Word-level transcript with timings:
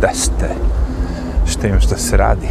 desite, 0.00 0.48
šta 1.46 1.66
imaš 1.66 1.84
da 1.84 1.96
se 1.96 2.16
radi. 2.16 2.48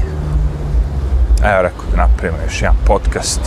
Evo 1.44 1.62
rekao 1.62 1.86
da 1.92 1.98
napravimo 1.98 2.38
još 2.46 2.62
jedan 2.62 2.78
podcast. 2.86 3.42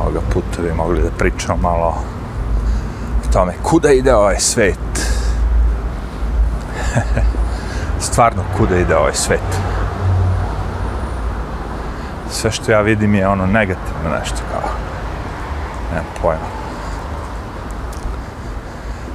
Ovoga 0.00 0.20
puta 0.32 0.62
bi 0.62 0.72
mogli 0.72 1.02
da 1.02 1.10
pričamo 1.18 1.58
malo 1.62 1.86
o 3.28 3.32
tome 3.32 3.52
kuda 3.62 3.92
ide 3.92 4.14
ovaj 4.14 4.38
svet. 4.38 4.78
Stvarno 8.10 8.42
kuda 8.56 8.76
ide 8.76 8.96
ovaj 8.96 9.14
svet. 9.14 9.60
Sve 12.30 12.50
što 12.50 12.72
ja 12.72 12.80
vidim 12.80 13.14
je 13.14 13.28
ono 13.28 13.46
negativno 13.46 14.18
nešto 14.20 14.36
kao. 14.52 14.70
Nemam 15.90 16.06
pojma. 16.22 16.60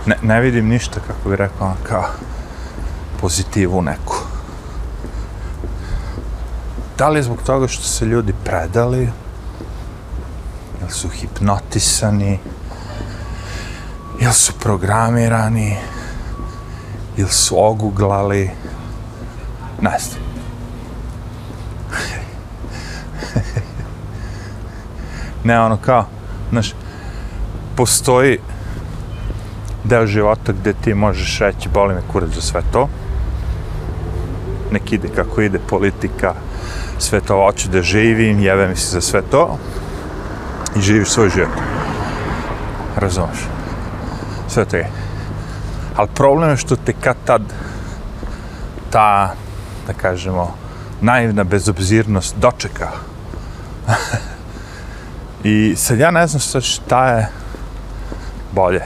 Ne, 0.06 0.16
ne 0.22 0.42
vidim 0.42 0.68
ništa, 0.68 1.00
kako 1.08 1.30
bi 1.30 1.36
rekao, 1.36 1.74
kao 1.84 2.06
pozitivu 3.26 3.82
neku. 3.82 4.16
Da 6.98 7.10
li 7.10 7.20
je 7.20 7.24
zbog 7.24 7.42
toga 7.42 7.68
što 7.68 7.84
se 7.84 8.06
ljudi 8.06 8.34
predali, 8.44 9.10
ili 10.82 10.92
su 10.92 11.10
hipnotisani, 11.10 12.40
ili 14.22 14.34
su 14.34 14.54
programirani, 14.54 15.78
ili 17.18 17.30
su 17.30 17.66
oguglali, 17.66 18.52
ne 19.82 19.98
znam. 20.00 20.22
ne, 25.44 25.60
ono 25.60 25.78
kao, 25.78 26.06
znaš, 26.52 26.74
postoji 27.76 28.40
deo 29.84 30.08
života 30.08 30.52
gde 30.52 30.74
ti 30.74 30.94
možeš 30.94 31.40
reći 31.40 31.70
boli 31.70 31.94
me 31.94 32.02
kurac 32.12 32.30
za 32.30 32.42
sve 32.42 32.62
to. 32.74 32.90
Nek 34.72 34.92
ide 34.92 35.08
kako 35.16 35.42
ide 35.42 35.60
politika, 35.60 36.34
sve 37.00 37.22
to 37.22 37.36
hoću 37.36 37.70
da 37.70 37.82
živim, 37.82 38.40
jeve 38.40 38.68
mi 38.68 38.76
se 38.76 38.92
za 38.92 39.02
sve 39.02 39.22
to 39.22 39.58
i 40.76 40.82
živiš 40.82 41.10
svoj 41.10 41.30
život. 41.30 41.58
Razumeš? 42.96 43.40
Sve 44.48 44.66
to 44.66 44.78
je. 44.78 44.90
Ali 45.96 46.10
problem 46.16 46.50
je 46.50 46.58
što 46.58 46.76
te 46.76 46.94
kad 46.94 47.16
tad 47.26 47.42
ta, 48.90 49.36
da 49.88 49.94
kažemo, 49.94 50.56
naivna 51.02 51.44
bezobzirnost 51.44 52.36
dočeka. 52.38 52.92
I 55.44 55.76
sad 55.76 56.00
ja 56.00 56.12
ne 56.12 56.28
znam 56.28 56.40
sad 56.40 56.64
šta 56.64 57.08
je 57.08 57.28
bolje 58.52 58.82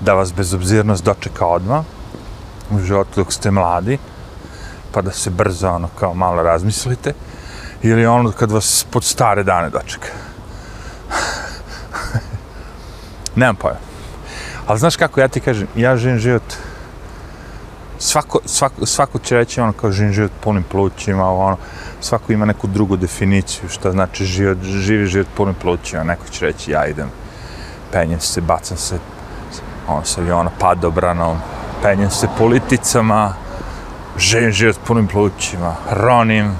da 0.00 0.14
vas 0.14 0.32
bezobzirnost 0.34 1.04
dočeka 1.04 1.46
odmah 1.46 1.84
u 2.70 2.78
životu 2.78 3.10
dok 3.16 3.32
ste 3.32 3.50
mladi, 3.50 3.98
pa 4.92 5.02
da 5.02 5.10
se 5.10 5.30
brzo 5.30 5.68
ono 5.68 5.88
kao 5.98 6.14
malo 6.14 6.42
razmislite, 6.42 7.12
ili 7.82 8.06
ono 8.06 8.32
kad 8.32 8.50
vas 8.50 8.86
pod 8.90 9.04
stare 9.04 9.42
dane 9.42 9.70
dočeka. 9.70 10.08
Nemam 13.36 13.56
pojma. 13.56 13.78
Ali 14.66 14.78
znaš 14.78 14.96
kako 14.96 15.20
ja 15.20 15.28
ti 15.28 15.40
kažem, 15.40 15.68
ja 15.76 15.96
živim 15.96 16.18
život 16.18 16.42
svako, 18.02 18.38
svako, 18.44 18.86
svako 18.86 19.18
će 19.18 19.36
reći 19.36 19.60
ono 19.60 19.72
kao 19.72 19.92
živim 19.92 20.12
život 20.12 20.30
punim 20.40 20.62
plućima, 20.62 21.30
ono, 21.30 21.56
svako 22.00 22.32
ima 22.32 22.44
neku 22.44 22.66
drugu 22.66 22.96
definiciju 22.96 23.68
šta 23.68 23.92
znači 23.92 24.24
život, 24.24 24.58
živi 24.62 25.06
život 25.06 25.26
punim 25.36 25.54
plućima, 25.54 26.04
neko 26.04 26.28
će 26.30 26.46
reći 26.46 26.70
ja 26.70 26.86
idem, 26.86 27.10
penjem 27.92 28.20
se, 28.20 28.40
bacam 28.40 28.76
se, 28.76 28.98
ono 29.88 30.04
sa 30.04 30.20
aviona 30.20 30.50
padobranom, 30.58 31.38
penjem 31.82 32.10
se 32.10 32.28
politicama, 32.38 33.34
živim 34.18 34.52
život 34.52 34.76
punim 34.86 35.06
plućima, 35.06 35.74
ronim, 35.90 36.56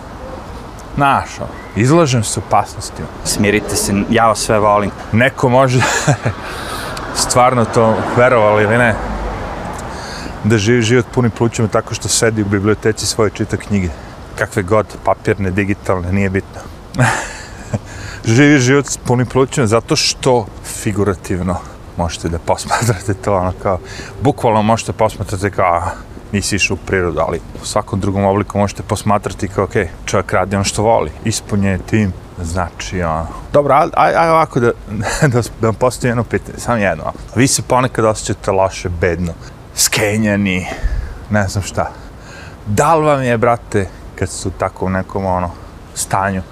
našo, 0.96 1.46
izlažem 1.76 2.24
se 2.24 2.40
opasnostima. 2.40 3.08
Smirite 3.24 3.76
se, 3.76 3.92
ja 4.10 4.26
vas 4.26 4.38
sve 4.38 4.58
volim. 4.58 4.90
Neko 5.12 5.48
može 5.48 5.80
stvarno 7.28 7.64
to 7.64 7.96
verovali 8.16 8.64
ili 8.64 8.78
ne, 8.78 8.94
da 10.44 10.58
živi 10.58 10.82
život 10.82 11.06
punim 11.14 11.30
plućima 11.30 11.68
tako 11.68 11.94
što 11.94 12.08
sedi 12.08 12.42
u 12.42 12.44
biblioteci 12.44 13.06
svoje 13.06 13.30
čita 13.30 13.56
knjige. 13.56 13.88
Kakve 14.38 14.62
god, 14.62 14.86
papirne, 15.04 15.50
digitalne, 15.50 16.12
nije 16.12 16.30
bitno. 16.30 16.60
živi 18.34 18.58
život 18.58 18.86
s 18.86 18.96
punim 18.96 19.26
plućima 19.26 19.66
zato 19.66 19.96
što 19.96 20.46
figurativno 20.64 21.56
možete 21.96 22.28
da 22.28 22.38
posmatrate 22.38 23.14
to, 23.14 23.36
ono 23.36 23.52
kao, 23.62 23.78
bukvalno 24.22 24.62
možete 24.62 24.92
posmatrati 24.92 25.50
kao, 25.50 25.90
nisi 26.32 26.56
išao 26.56 26.74
u 26.74 26.86
prirodu, 26.86 27.20
ali 27.20 27.40
u 27.62 27.66
svakom 27.66 28.00
drugom 28.00 28.24
obliku 28.24 28.58
možete 28.58 28.82
posmatrati 28.82 29.48
kao, 29.48 29.64
ok, 29.64 29.72
čovjek 30.04 30.32
radi 30.32 30.56
ono 30.56 30.64
što 30.64 30.82
voli, 30.82 31.10
ispunje 31.24 31.78
tim, 31.78 32.12
znači, 32.42 33.02
ono. 33.02 33.26
Dobro, 33.52 33.74
aj, 33.74 33.88
aj, 33.96 34.14
aj 34.14 34.30
ovako 34.30 34.60
da, 34.60 34.72
da, 35.32 35.42
da 35.60 35.66
vam 35.66 35.74
postoji 35.74 36.10
jedno 36.10 36.24
pitanje, 36.24 36.58
samo 36.58 36.76
jedno. 36.76 37.12
Vi 37.34 37.46
se 37.46 37.62
ponekad 37.62 38.04
osjećate 38.04 38.50
loše, 38.50 38.88
bedno, 38.88 39.32
skenjani, 39.74 40.66
ne 41.30 41.48
znam 41.48 41.64
šta. 41.64 41.90
Da 42.66 42.94
li 42.94 43.06
vam 43.06 43.22
je, 43.22 43.38
brate, 43.38 43.88
kad 44.18 44.30
su 44.30 44.50
tako 44.50 44.86
u 44.86 44.90
nekom, 44.90 45.26
ono, 45.26 45.50
stanju, 45.94 46.42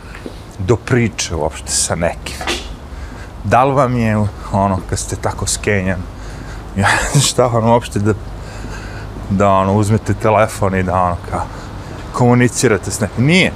do 0.58 0.76
priče 0.76 1.34
uopšte 1.34 1.70
sa 1.70 1.94
nekim? 1.94 2.36
da 3.44 3.64
li 3.64 3.74
vam 3.74 3.96
je 3.96 4.16
ono 4.52 4.78
kad 4.90 4.98
ste 4.98 5.16
tako 5.16 5.46
skenjan 5.46 6.00
ja 6.76 6.88
šta 7.28 7.46
ono 7.46 7.72
uopšte 7.72 7.98
da 7.98 8.14
da 9.30 9.50
ono 9.50 9.74
uzmete 9.74 10.14
telefon 10.14 10.74
i 10.74 10.82
da 10.82 11.02
ono 11.02 11.16
kao 11.30 11.42
komunicirate 12.12 12.90
s 12.90 13.00
nekim 13.00 13.24
nije 13.24 13.52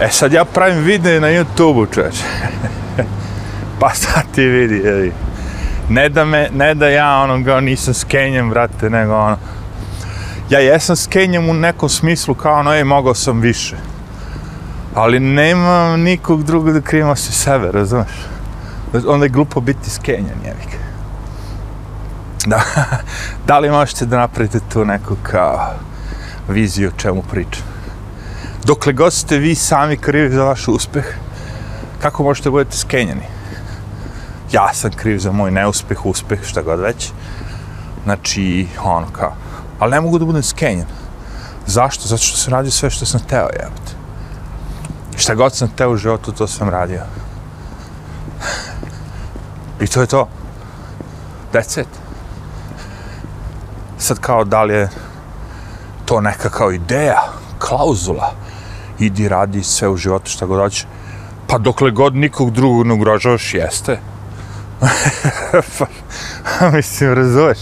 e 0.00 0.08
sad 0.10 0.32
ja 0.32 0.44
pravim 0.44 0.84
videe 0.84 1.20
na 1.20 1.26
youtube-u 1.26 1.86
čoveč 1.86 2.14
pa 3.80 3.94
sad 3.94 4.22
ti 4.34 4.42
vidi 4.42 4.74
jevi. 4.74 5.12
ne 5.88 6.08
da 6.08 6.24
me 6.24 6.48
ne 6.52 6.74
da 6.74 6.88
ja 6.88 7.22
ono 7.22 7.38
ga 7.38 7.60
nisam 7.60 7.94
skenjan 7.94 8.50
brate 8.50 8.90
nego 8.90 9.14
ono 9.14 9.36
ja 10.50 10.58
jesam 10.58 10.96
skenjan 10.96 11.50
u 11.50 11.54
nekom 11.54 11.88
smislu 11.88 12.34
kao 12.34 12.58
ono 12.58 12.74
ej 12.74 12.84
mogao 12.84 13.14
sam 13.14 13.40
više 13.40 13.76
ali 14.94 15.20
nemam 15.20 16.00
nikog 16.00 16.44
drugog 16.44 16.72
da 16.72 16.80
krivim 16.80 17.16
se 17.16 17.32
sebe 17.32 17.72
razumeš? 17.72 18.08
onda 19.06 19.24
je 19.24 19.28
glupo 19.28 19.60
biti 19.60 19.90
skenjan, 19.90 20.38
jevik. 20.44 20.87
Da, 22.48 22.60
da 23.46 23.58
li 23.58 23.70
možete 23.70 24.06
da 24.06 24.16
napravite 24.16 24.60
tu 24.72 24.84
neku 24.84 25.16
kao 25.22 25.74
viziju 26.48 26.88
o 26.88 26.98
čemu 26.98 27.22
pričam? 27.22 27.62
Dokle 28.64 28.92
god 28.92 29.12
ste 29.12 29.38
vi 29.38 29.54
sami 29.54 29.96
krivi 29.96 30.34
za 30.34 30.44
vaš 30.44 30.68
uspeh, 30.68 31.04
kako 32.02 32.22
možete 32.22 32.50
budete 32.50 32.76
skenjani? 32.76 33.26
Ja 34.52 34.74
sam 34.74 34.90
kriv 34.90 35.18
za 35.18 35.32
moj 35.32 35.50
neuspeh, 35.50 36.06
uspeh, 36.06 36.44
šta 36.44 36.62
god 36.62 36.80
već. 36.80 37.10
Znači, 38.04 38.66
ono 38.82 39.06
kao, 39.12 39.34
ali 39.78 39.90
ne 39.90 40.00
mogu 40.00 40.18
da 40.18 40.24
budem 40.24 40.42
skenjan. 40.42 40.86
Zašto? 41.66 42.08
Zato 42.08 42.22
što 42.22 42.36
sam 42.36 42.52
radio 42.52 42.70
sve 42.70 42.90
što 42.90 43.06
sam 43.06 43.20
teo, 43.20 43.48
jebate. 43.52 43.92
Šta 45.16 45.34
god 45.34 45.54
sam 45.54 45.68
teo 45.68 45.90
u 45.90 45.96
životu, 45.96 46.32
to 46.32 46.46
sam 46.46 46.68
radio. 46.68 47.02
I 49.80 49.86
to 49.86 50.00
je 50.00 50.06
to. 50.06 50.28
That's 51.52 51.80
it. 51.80 52.07
Sad 53.98 54.18
kao 54.20 54.44
da 54.44 54.62
li 54.64 54.74
je 54.74 54.88
to 56.04 56.20
neka 56.20 56.50
kao 56.50 56.72
ideja, 56.72 57.22
klauzula, 57.58 58.32
idi 58.98 59.28
radi 59.28 59.62
sve 59.62 59.88
u 59.88 59.96
životu 59.96 60.30
šta 60.30 60.46
god 60.46 60.60
hoće. 60.60 60.86
Pa 61.46 61.58
dokle 61.58 61.90
god 61.90 62.14
nikog 62.14 62.50
drugog 62.50 62.86
ne 62.86 62.94
ugrožavaš, 62.94 63.54
jeste. 63.54 64.00
pa, 65.78 65.86
mislim, 66.70 67.14
razumeš. 67.14 67.58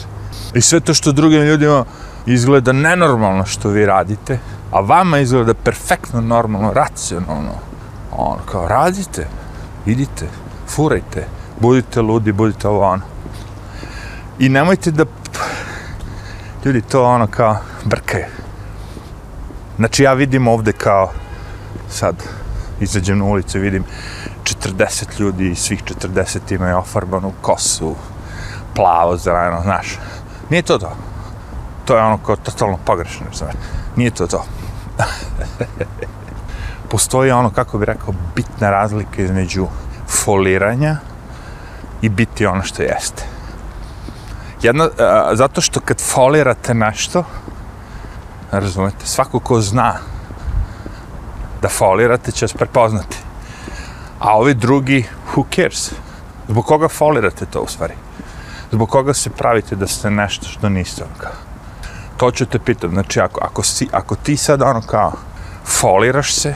I 0.54 0.60
sve 0.60 0.80
to 0.80 0.94
što 0.94 1.12
drugim 1.12 1.42
ljudima 1.42 1.84
izgleda 2.26 2.72
nenormalno 2.72 3.46
što 3.46 3.68
vi 3.68 3.86
radite, 3.86 4.38
a 4.72 4.80
vama 4.80 5.18
izgleda 5.18 5.54
perfektno, 5.54 6.20
normalno, 6.20 6.72
racionalno. 6.72 7.52
Ono, 8.12 8.38
kao, 8.52 8.68
radite, 8.68 9.28
idite, 9.86 10.26
furajte, 10.68 11.26
budite 11.60 12.02
ludi, 12.02 12.32
budite 12.32 12.68
ovo 12.68 12.88
ono. 12.88 13.02
I 14.38 14.48
nemojte 14.48 14.90
da 14.90 15.04
ljudi 16.64 16.80
to 16.80 17.04
ono 17.04 17.26
kao 17.26 17.56
brkaju. 17.84 18.24
Znači 19.76 20.02
ja 20.02 20.12
vidim 20.12 20.48
ovde 20.48 20.72
kao 20.72 21.10
sad 21.88 22.14
izađem 22.80 23.18
na 23.18 23.24
ulicu 23.24 23.58
i 23.58 23.60
vidim 23.60 23.84
40 24.44 25.20
ljudi 25.20 25.50
i 25.50 25.54
svih 25.54 25.82
40 25.84 26.54
imaju 26.54 26.78
ofarbanu 26.78 27.32
kosu, 27.40 27.94
plavo, 28.74 29.16
zeleno, 29.16 29.62
znaš. 29.62 29.98
Nije 30.50 30.62
to 30.62 30.78
to. 30.78 30.96
To 31.84 31.96
je 31.96 32.02
ono 32.02 32.18
kao 32.18 32.36
totalno 32.36 32.78
pogrešno, 32.84 33.26
znaš. 33.34 33.54
Nije 33.96 34.10
to 34.10 34.26
to. 34.26 34.44
Postoji 36.90 37.30
ono, 37.30 37.50
kako 37.50 37.78
bi 37.78 37.84
rekao, 37.84 38.14
bitna 38.36 38.70
razlika 38.70 39.22
između 39.22 39.66
foliranja 40.08 40.96
i 42.02 42.08
biti 42.08 42.46
ono 42.46 42.62
što 42.62 42.82
jeste. 42.82 43.35
Jedno, 44.62 44.90
a, 44.98 45.30
zato 45.34 45.60
što 45.60 45.80
kad 45.80 46.00
folirate 46.00 46.74
nešto, 46.74 47.24
Razumete? 48.50 49.06
Svako 49.06 49.40
ko 49.40 49.60
zna 49.60 49.94
da 51.62 51.68
folirate 51.68 52.32
će 52.32 52.44
vas 52.44 52.52
prepoznati. 52.52 53.16
A 54.18 54.38
ovi 54.38 54.54
drugi, 54.54 55.04
who 55.34 55.44
cares? 55.54 55.92
Zbog 56.48 56.64
koga 56.64 56.88
folirate 56.88 57.46
to 57.46 57.60
u 57.60 57.66
stvari? 57.66 57.94
Zbog 58.72 58.88
koga 58.88 59.14
se 59.14 59.30
pravite 59.30 59.76
da 59.76 59.86
ste 59.86 60.10
nešto 60.10 60.46
što 60.46 60.68
niste 60.68 61.04
ono 61.04 61.12
kao? 61.18 61.32
To 62.16 62.30
ću 62.30 62.46
te 62.46 62.58
pitam. 62.58 62.90
Znači, 62.90 63.20
ako, 63.20 63.40
ako, 63.42 63.62
si, 63.62 63.88
ako 63.92 64.16
ti 64.16 64.36
sad 64.36 64.62
ono 64.62 64.82
kao 64.82 65.12
foliraš 65.64 66.34
se 66.34 66.54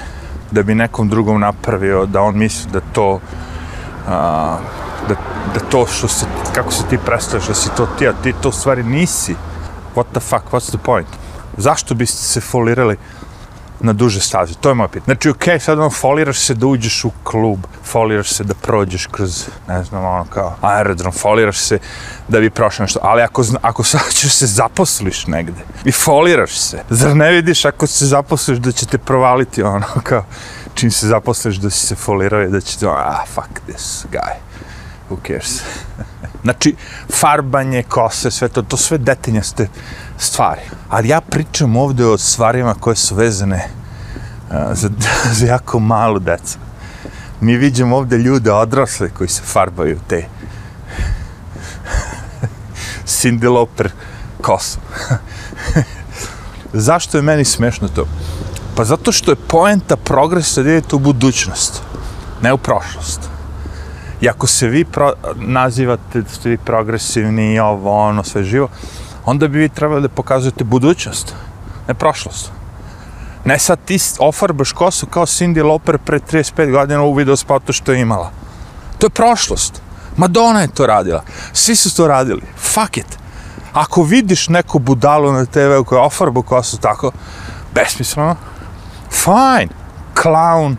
da 0.50 0.62
bi 0.62 0.74
nekom 0.74 1.08
drugom 1.08 1.40
napravio 1.40 2.06
da 2.06 2.22
on 2.22 2.38
misli 2.38 2.70
da 2.70 2.80
to 2.92 3.20
a, 4.08 4.58
da, 5.54 5.60
to 5.60 5.86
što 5.86 6.08
se, 6.08 6.26
kako 6.54 6.72
se 6.72 6.84
ti 6.90 6.98
predstavljaš 7.06 7.48
da 7.48 7.54
si 7.54 7.70
to 7.76 7.88
ti, 7.98 8.08
a 8.08 8.12
ti 8.22 8.34
to 8.42 8.48
u 8.48 8.52
stvari 8.52 8.82
nisi. 8.82 9.34
What 9.94 10.04
the 10.12 10.20
fuck, 10.20 10.44
what's 10.52 10.68
the 10.68 10.78
point? 10.78 11.08
Zašto 11.56 11.94
biste 11.94 12.22
se 12.22 12.40
folirali 12.40 12.96
na 13.80 13.92
duže 13.92 14.20
staze? 14.20 14.54
To 14.54 14.68
je 14.68 14.74
moj 14.74 14.88
pitanje. 14.88 15.04
Znači, 15.04 15.30
okej, 15.30 15.54
okay, 15.54 15.58
sad 15.58 15.78
ono, 15.78 15.90
foliraš 15.90 16.38
se 16.38 16.54
da 16.54 16.66
uđeš 16.66 17.04
u 17.04 17.10
klub, 17.24 17.58
foliraš 17.84 18.32
se 18.32 18.44
da 18.44 18.54
prođeš 18.54 19.06
kroz, 19.06 19.48
ne 19.68 19.84
znam, 19.84 20.04
ono 20.04 20.24
kao 20.24 20.56
aerodrom, 20.60 21.12
foliraš 21.12 21.58
se 21.58 21.78
da 22.28 22.40
bi 22.40 22.50
prošao 22.50 22.84
nešto, 22.84 23.00
ali 23.02 23.22
ako, 23.22 23.42
zna, 23.42 23.58
ako 23.62 23.82
sad 23.82 24.12
ćeš 24.18 24.32
se 24.32 24.46
zaposliš 24.46 25.26
negde 25.26 25.60
i 25.84 25.92
foliraš 25.92 26.58
se, 26.58 26.82
zar 26.90 27.16
ne 27.16 27.32
vidiš 27.32 27.64
ako 27.64 27.86
se 27.86 28.06
zaposliš 28.06 28.58
da 28.58 28.72
će 28.72 28.86
te 28.86 28.98
provaliti 28.98 29.62
ono 29.62 29.86
kao, 30.02 30.24
čim 30.74 30.90
se 30.90 31.06
zaposliš 31.06 31.56
da 31.56 31.70
si 31.70 31.86
se 31.86 31.94
folirao 31.94 32.42
i 32.42 32.50
da 32.50 32.60
će 32.60 32.78
te, 32.78 32.86
ah, 32.86 33.24
fuck 33.34 33.60
this 33.68 34.06
guy, 34.12 34.49
who 35.10 35.18
cares. 35.26 35.60
Znači, 36.42 36.74
farbanje, 37.12 37.82
kose, 37.82 38.30
sve 38.30 38.48
to, 38.48 38.62
to 38.62 38.76
sve 38.76 38.98
detinjaste 38.98 39.68
stvari. 40.18 40.60
Ali 40.88 41.08
ja 41.08 41.20
pričam 41.20 41.76
ovdje 41.76 42.06
o 42.06 42.18
stvarima 42.18 42.74
koje 42.74 42.96
su 42.96 43.14
vezane 43.14 43.68
uh, 44.50 44.56
za, 44.72 44.90
za 45.38 45.46
jako 45.46 45.78
malu 45.78 46.18
decu. 46.18 46.58
Mi 47.40 47.56
vidimo 47.56 47.96
ovdje 47.96 48.18
ljude 48.18 48.52
odrasle 48.52 49.10
koji 49.10 49.28
se 49.28 49.42
farbaju 49.42 49.98
te 50.08 50.24
Cindy 53.06 53.52
Lauper 53.54 53.90
kosu. 54.42 54.78
Zašto 56.72 57.18
je 57.18 57.22
meni 57.22 57.44
smešno 57.44 57.88
to? 57.88 58.06
Pa 58.76 58.84
zato 58.84 59.12
što 59.12 59.30
je 59.30 59.36
poenta 59.48 59.96
progresa 59.96 60.62
da 60.62 60.70
idete 60.70 60.96
u 60.96 60.98
budućnost, 60.98 61.82
ne 62.42 62.52
u 62.52 62.58
prošlost. 62.58 63.39
I 64.20 64.28
ako 64.28 64.46
se 64.46 64.68
vi 64.68 64.84
pro, 64.84 65.12
nazivate 65.36 66.22
da 66.22 66.28
ste 66.28 66.48
vi 66.48 66.56
progresivni 66.58 67.54
i 67.54 67.58
ovo, 67.58 67.98
ono, 68.08 68.24
sve 68.24 68.44
živo, 68.44 68.68
onda 69.24 69.48
bi 69.48 69.58
vi 69.58 69.68
trebali 69.68 70.02
da 70.02 70.08
pokazujete 70.08 70.64
budućnost, 70.64 71.34
ne 71.88 71.94
prošlost. 71.94 72.52
Ne 73.44 73.58
sad 73.58 73.78
ti 73.84 73.98
ofarbaš 74.18 74.72
kosu 74.72 75.06
kao 75.06 75.26
Cindy 75.26 75.64
Loper 75.64 75.98
pre 75.98 76.18
35 76.18 76.70
godina 76.70 77.02
u 77.02 77.14
video 77.14 77.36
spotu 77.36 77.72
što 77.72 77.92
je 77.92 78.00
imala. 78.00 78.30
To 78.98 79.06
je 79.06 79.10
prošlost. 79.10 79.82
Madonna 80.16 80.60
je 80.60 80.68
to 80.68 80.86
radila. 80.86 81.22
Svi 81.52 81.76
su 81.76 81.96
to 81.96 82.08
radili. 82.08 82.42
Fuck 82.56 82.96
it. 82.96 83.18
Ako 83.72 84.02
vidiš 84.02 84.48
neku 84.48 84.78
budalu 84.78 85.32
na 85.32 85.46
TV-u 85.46 85.84
koja 85.84 86.02
ofarbu 86.02 86.42
kosu 86.42 86.78
tako, 86.78 87.12
besmisleno, 87.74 88.36
fine. 89.10 89.68
Clown, 90.14 90.76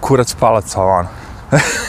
kurac 0.00 0.34
palaca, 0.34 0.82
ono. 0.82 1.08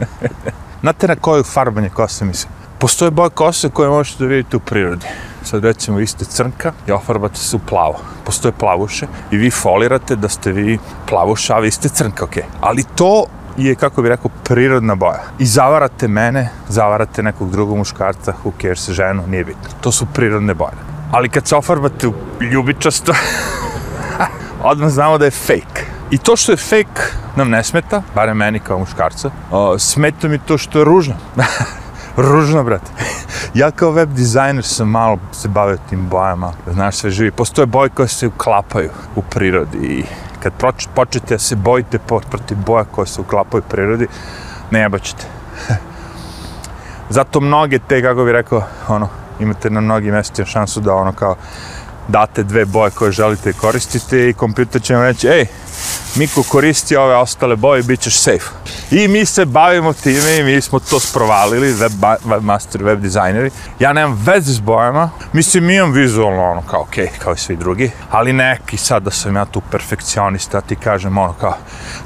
Znate 0.80 1.08
na 1.08 1.16
koju 1.16 1.44
farbanje 1.44 1.88
kose 1.88 2.24
mislim? 2.24 2.52
Postoje 2.78 3.10
boje 3.10 3.30
kose 3.30 3.70
koje 3.70 3.90
možete 3.90 4.24
da 4.24 4.28
vidite 4.28 4.56
u 4.56 4.60
prirodi. 4.60 5.06
Sad 5.42 5.64
recimo 5.64 5.96
vi 5.96 6.06
ste 6.06 6.24
crnka 6.24 6.72
i 6.86 6.92
ofarbate 6.92 7.38
se 7.38 7.56
u 7.56 7.58
plavo. 7.58 7.98
Postoje 8.24 8.52
plavuše 8.52 9.06
i 9.30 9.36
vi 9.36 9.50
folirate 9.50 10.16
da 10.16 10.28
ste 10.28 10.52
vi 10.52 10.78
plavuša, 11.08 11.56
a 11.56 11.58
vi 11.58 11.70
ste 11.70 11.88
crnka, 11.88 12.24
ok. 12.24 12.36
Ali 12.60 12.84
to 12.94 13.24
je, 13.56 13.74
kako 13.74 14.02
bih 14.02 14.08
rekao, 14.08 14.30
prirodna 14.44 14.94
boja. 14.94 15.22
I 15.38 15.46
zavarate 15.46 16.08
mene, 16.08 16.48
zavarate 16.68 17.22
nekog 17.22 17.50
drugog 17.50 17.76
muškarca, 17.76 18.34
who 18.44 18.52
cares, 18.62 18.90
ženu, 18.90 19.26
nije 19.26 19.44
bitno. 19.44 19.70
To 19.80 19.92
su 19.92 20.06
prirodne 20.06 20.54
boje. 20.54 20.76
Ali 21.12 21.28
kad 21.28 21.46
se 21.46 21.56
ofarbate 21.56 22.08
u 22.08 22.14
ljubičasto, 22.40 23.12
odmah 24.70 24.90
znamo 24.90 25.18
da 25.18 25.24
je 25.24 25.30
fake. 25.30 25.82
I 26.10 26.18
to 26.18 26.36
što 26.36 26.52
je 26.52 26.56
fake 26.56 27.02
nam 27.36 27.50
ne 27.50 27.64
smeta, 27.64 28.02
bare 28.14 28.34
meni 28.34 28.58
kao 28.58 28.78
muškarca, 28.78 29.30
o, 29.50 29.78
smeta 29.78 30.28
mi 30.28 30.38
to 30.38 30.58
što 30.58 30.78
je 30.78 30.84
ružno. 30.84 31.14
ružno, 32.16 32.64
brate. 32.64 32.90
ja 33.54 33.70
kao 33.70 33.90
web 33.90 34.10
dizajner 34.10 34.64
sam 34.64 34.88
malo 34.88 35.18
se 35.32 35.48
bavio 35.48 35.78
tim 35.88 36.08
bojama, 36.08 36.52
znaš, 36.72 36.96
sve 36.96 37.10
živi. 37.10 37.30
Postoje 37.30 37.66
boje 37.66 37.88
koje 37.88 38.08
se 38.08 38.26
uklapaju 38.26 38.90
u 39.16 39.22
prirodi 39.22 39.78
i 39.78 40.04
kad 40.42 40.52
počete 40.94 41.34
da 41.34 41.38
se 41.38 41.56
bojite 41.56 41.98
protiv 42.30 42.56
boja 42.66 42.84
koje 42.84 43.06
se 43.06 43.20
uklapaju 43.20 43.62
u 43.66 43.70
prirodi, 43.70 44.06
ne 44.70 44.80
jebaćete. 44.80 45.24
Zato 47.16 47.40
mnoge 47.40 47.78
te, 47.78 48.02
kako 48.02 48.24
bih 48.24 48.32
rekao, 48.32 48.62
ono, 48.88 49.08
imate 49.40 49.70
na 49.70 49.80
mnogim 49.80 50.14
mjestima 50.14 50.46
šansu 50.46 50.80
da 50.80 50.94
ono 50.94 51.12
kao 51.12 51.36
date 52.08 52.42
dve 52.42 52.64
boje 52.64 52.90
koje 52.90 53.12
želite 53.12 53.52
koristiti 53.52 54.28
i 54.28 54.32
kompjuter 54.32 54.82
će 54.82 54.94
vam 54.94 55.04
reći, 55.04 55.28
ej, 55.28 55.46
Miko 56.18 56.42
koristi 56.42 56.96
ove 56.96 57.16
ostale 57.16 57.56
boje 57.56 57.82
bit 57.82 58.00
ćeš 58.00 58.18
safe. 58.18 58.50
I 58.90 59.08
mi 59.08 59.24
se 59.24 59.44
bavimo 59.44 59.92
time 59.92 60.36
i 60.36 60.42
mi 60.42 60.60
smo 60.60 60.78
to 60.80 61.00
sprovalili, 61.00 61.72
web, 61.72 61.92
webmaster, 62.24 62.84
web 62.84 63.00
dizajneri. 63.00 63.50
Ja 63.78 63.92
nemam 63.92 64.22
veze 64.26 64.52
s 64.52 64.60
bojama, 64.60 65.10
mislim 65.32 65.70
imam 65.70 65.92
vizualno 65.92 66.42
ono 66.42 66.62
kao 66.62 66.80
ok, 66.80 66.94
kao 67.18 67.32
i 67.32 67.38
svi 67.38 67.56
drugi, 67.56 67.90
ali 68.10 68.32
neki 68.32 68.76
sad 68.76 69.02
da 69.02 69.10
sam 69.10 69.36
ja 69.36 69.44
tu 69.44 69.60
perfekcionista, 69.70 70.60
ti 70.60 70.76
kažem 70.76 71.18
ono 71.18 71.32
kao, 71.32 71.56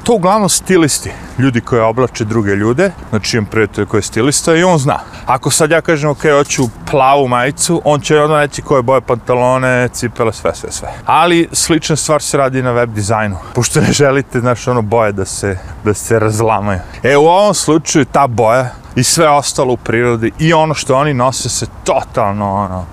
to 0.02 0.12
uglavnom 0.12 0.48
stilisti, 0.48 1.10
ljudi 1.38 1.60
koji 1.60 1.80
oblače 1.80 2.24
druge 2.24 2.50
ljude, 2.50 2.90
znači 3.10 3.36
imam 3.36 3.46
prijatelj 3.46 3.86
koji 3.86 3.98
je 3.98 4.02
stilista 4.02 4.56
i 4.56 4.62
on 4.62 4.78
zna. 4.78 4.98
Ako 5.26 5.50
sad 5.50 5.70
ja 5.70 5.80
kažem 5.80 6.10
ok, 6.10 6.22
hoću 6.22 6.68
plavu 6.90 7.28
majicu, 7.28 7.82
on 7.84 8.00
će 8.00 8.20
onda 8.20 8.40
reći 8.40 8.62
koje 8.62 8.82
boje 8.82 9.00
pantalone, 9.00 9.88
cipele, 9.92 10.32
sve, 10.32 10.54
sve, 10.54 10.72
sve. 10.72 10.88
Ali 11.06 11.48
slična 11.52 11.96
stvar 11.96 12.22
se 12.22 12.36
radi 12.36 12.62
na 12.62 12.70
web 12.70 12.90
dizajnu, 12.90 13.36
pošto 13.54 13.80
ne 13.80 13.92
želite, 14.00 14.40
znaš, 14.40 14.68
ono 14.68 14.82
boje 14.82 15.12
da 15.12 15.24
se, 15.24 15.58
da 15.84 15.94
se 15.94 16.18
razlamaju. 16.18 16.80
E, 17.02 17.16
u 17.16 17.26
ovom 17.26 17.54
slučaju 17.54 18.04
ta 18.04 18.26
boja 18.26 18.70
i 18.94 19.04
sve 19.04 19.28
ostalo 19.28 19.72
u 19.72 19.76
prirodi 19.76 20.32
i 20.38 20.52
ono 20.52 20.74
što 20.74 20.96
oni 20.96 21.14
nose 21.14 21.48
se 21.48 21.66
totalno, 21.84 22.54
ono, 22.54 22.86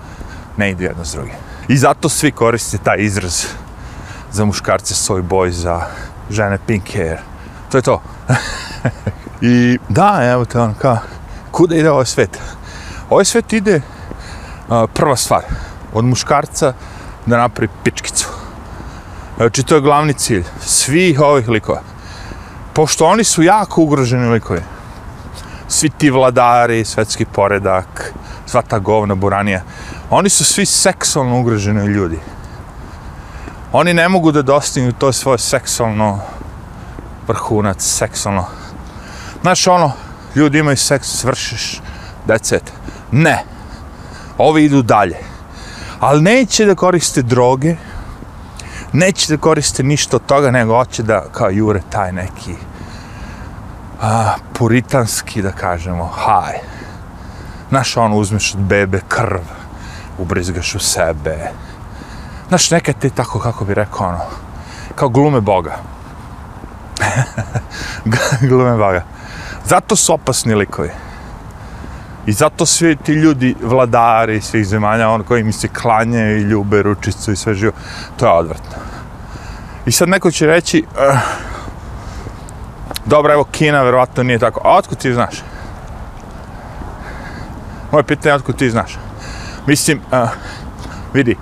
ne 0.57 0.71
ide 0.71 0.85
jedno 0.85 1.05
s 1.05 1.13
drugim. 1.13 1.33
I 1.67 1.77
zato 1.77 2.09
svi 2.09 2.31
koriste 2.31 2.77
taj 2.77 2.97
izraz 2.99 3.45
za 4.31 4.45
muškarce 4.45 4.95
svoj 4.95 5.21
boj, 5.21 5.51
za 5.51 5.81
žene 6.29 6.57
pink 6.67 6.93
hair. 6.93 7.17
To 7.71 7.77
je 7.77 7.81
to. 7.81 8.01
I 9.51 9.77
da, 9.89 10.19
evo 10.23 10.45
te 10.45 10.59
ono, 10.59 10.73
kao, 10.81 10.97
kuda 11.51 11.75
ide 11.75 11.91
ovaj 11.91 12.05
svet? 12.05 12.39
Ovaj 13.09 13.25
svet 13.25 13.53
ide, 13.53 13.81
a, 14.69 14.87
prva 14.93 15.15
stvar, 15.15 15.43
od 15.93 16.05
muškarca 16.05 16.73
da 17.25 17.37
napravi 17.37 17.69
pičkicu. 17.83 18.46
Znači, 19.37 19.63
to 19.63 19.75
je 19.75 19.81
glavni 19.81 20.13
cilj 20.13 20.43
svih 20.61 21.21
ovih 21.21 21.49
likova. 21.49 21.81
Pošto 22.73 23.05
oni 23.05 23.23
su 23.23 23.43
jako 23.43 23.81
ugroženi 23.81 24.29
likovi. 24.29 24.61
Svi 25.67 25.89
ti 25.89 26.09
vladari, 26.09 26.85
svetski 26.85 27.25
poredak, 27.25 28.13
sva 28.45 28.61
ta 28.61 28.79
govna 28.79 29.15
buranija, 29.15 29.61
oni 30.09 30.29
su 30.29 30.45
svi 30.45 30.65
seksualno 30.65 31.39
ugroženi 31.39 31.85
ljudi. 31.85 32.19
Oni 33.71 33.93
ne 33.93 34.09
mogu 34.09 34.31
da 34.31 34.41
dostignu 34.41 34.91
to 34.91 35.13
svoje 35.13 35.37
seksualno 35.37 36.19
vrhunac, 37.27 37.81
seksualno. 37.81 38.45
Znaš, 39.41 39.67
ono, 39.67 39.91
ljudi 40.35 40.59
imaju 40.59 40.77
seks, 40.77 41.07
svršiš, 41.07 41.81
decet. 42.25 42.71
Ne. 43.11 43.43
Ovi 44.37 44.63
idu 44.63 44.81
dalje. 44.81 45.17
Ali 45.99 46.21
neće 46.21 46.65
da 46.65 46.75
koriste 46.75 47.21
droge, 47.21 47.75
neće 48.93 49.35
da 49.35 49.41
koriste 49.41 49.83
ništa 49.83 50.15
od 50.15 50.25
toga, 50.25 50.51
nego 50.51 50.77
hoće 50.77 51.03
da, 51.03 51.23
kao 51.31 51.49
jure, 51.49 51.81
taj 51.89 52.11
neki 52.11 52.55
a, 54.01 54.33
puritanski, 54.53 55.41
da 55.41 55.51
kažemo, 55.51 56.05
haj. 56.05 56.59
Znaš, 57.69 57.97
ono, 57.97 58.15
uzmeš 58.15 58.53
od 58.55 58.61
bebe 58.61 59.01
krv, 59.07 59.41
ubrizgaš 60.17 60.75
u 60.75 60.79
sebe. 60.79 61.51
Znaš, 62.47 62.71
neka 62.71 62.93
te 62.93 63.09
tako, 63.09 63.39
kako 63.39 63.65
bi 63.65 63.73
rekao, 63.73 64.07
ono, 64.07 64.19
kao 64.95 65.09
glume 65.09 65.41
Boga. 65.41 65.75
glume 68.49 68.77
Boga. 68.77 69.03
Zato 69.65 69.95
su 69.95 70.13
opasni 70.13 70.55
likovi. 70.55 70.89
I 72.27 72.33
zato 72.33 72.65
svi 72.65 72.95
ti 72.95 73.13
ljudi, 73.13 73.55
vladari 73.61 74.41
svih 74.41 74.67
zemalja, 74.67 75.09
on 75.09 75.23
koji 75.23 75.43
mi 75.43 75.51
se 75.51 75.67
klanjaju 75.67 76.37
i 76.37 76.41
ljube 76.41 76.81
ručicu 76.81 77.31
i 77.31 77.35
sve 77.35 77.53
živo, 77.53 77.73
to 78.17 78.25
je 78.25 78.31
odvrtno. 78.31 78.77
I 79.85 79.91
sad 79.91 80.09
neko 80.09 80.31
će 80.31 80.45
reći, 80.47 80.85
uh, 80.91 81.19
dobro, 83.05 83.33
evo 83.33 83.43
Kina, 83.43 83.83
verovatno 83.83 84.23
nije 84.23 84.39
tako. 84.39 84.61
A 84.63 84.77
otkud 84.77 84.97
ti 84.97 85.13
znaš? 85.13 85.43
Moje 87.91 88.03
pitanje 88.03 88.31
je 88.31 88.35
otkud 88.35 88.57
ti 88.57 88.69
znaš? 88.69 88.97
Mislim, 89.67 90.01
uh, 90.11 90.29
vidi, 91.13 91.35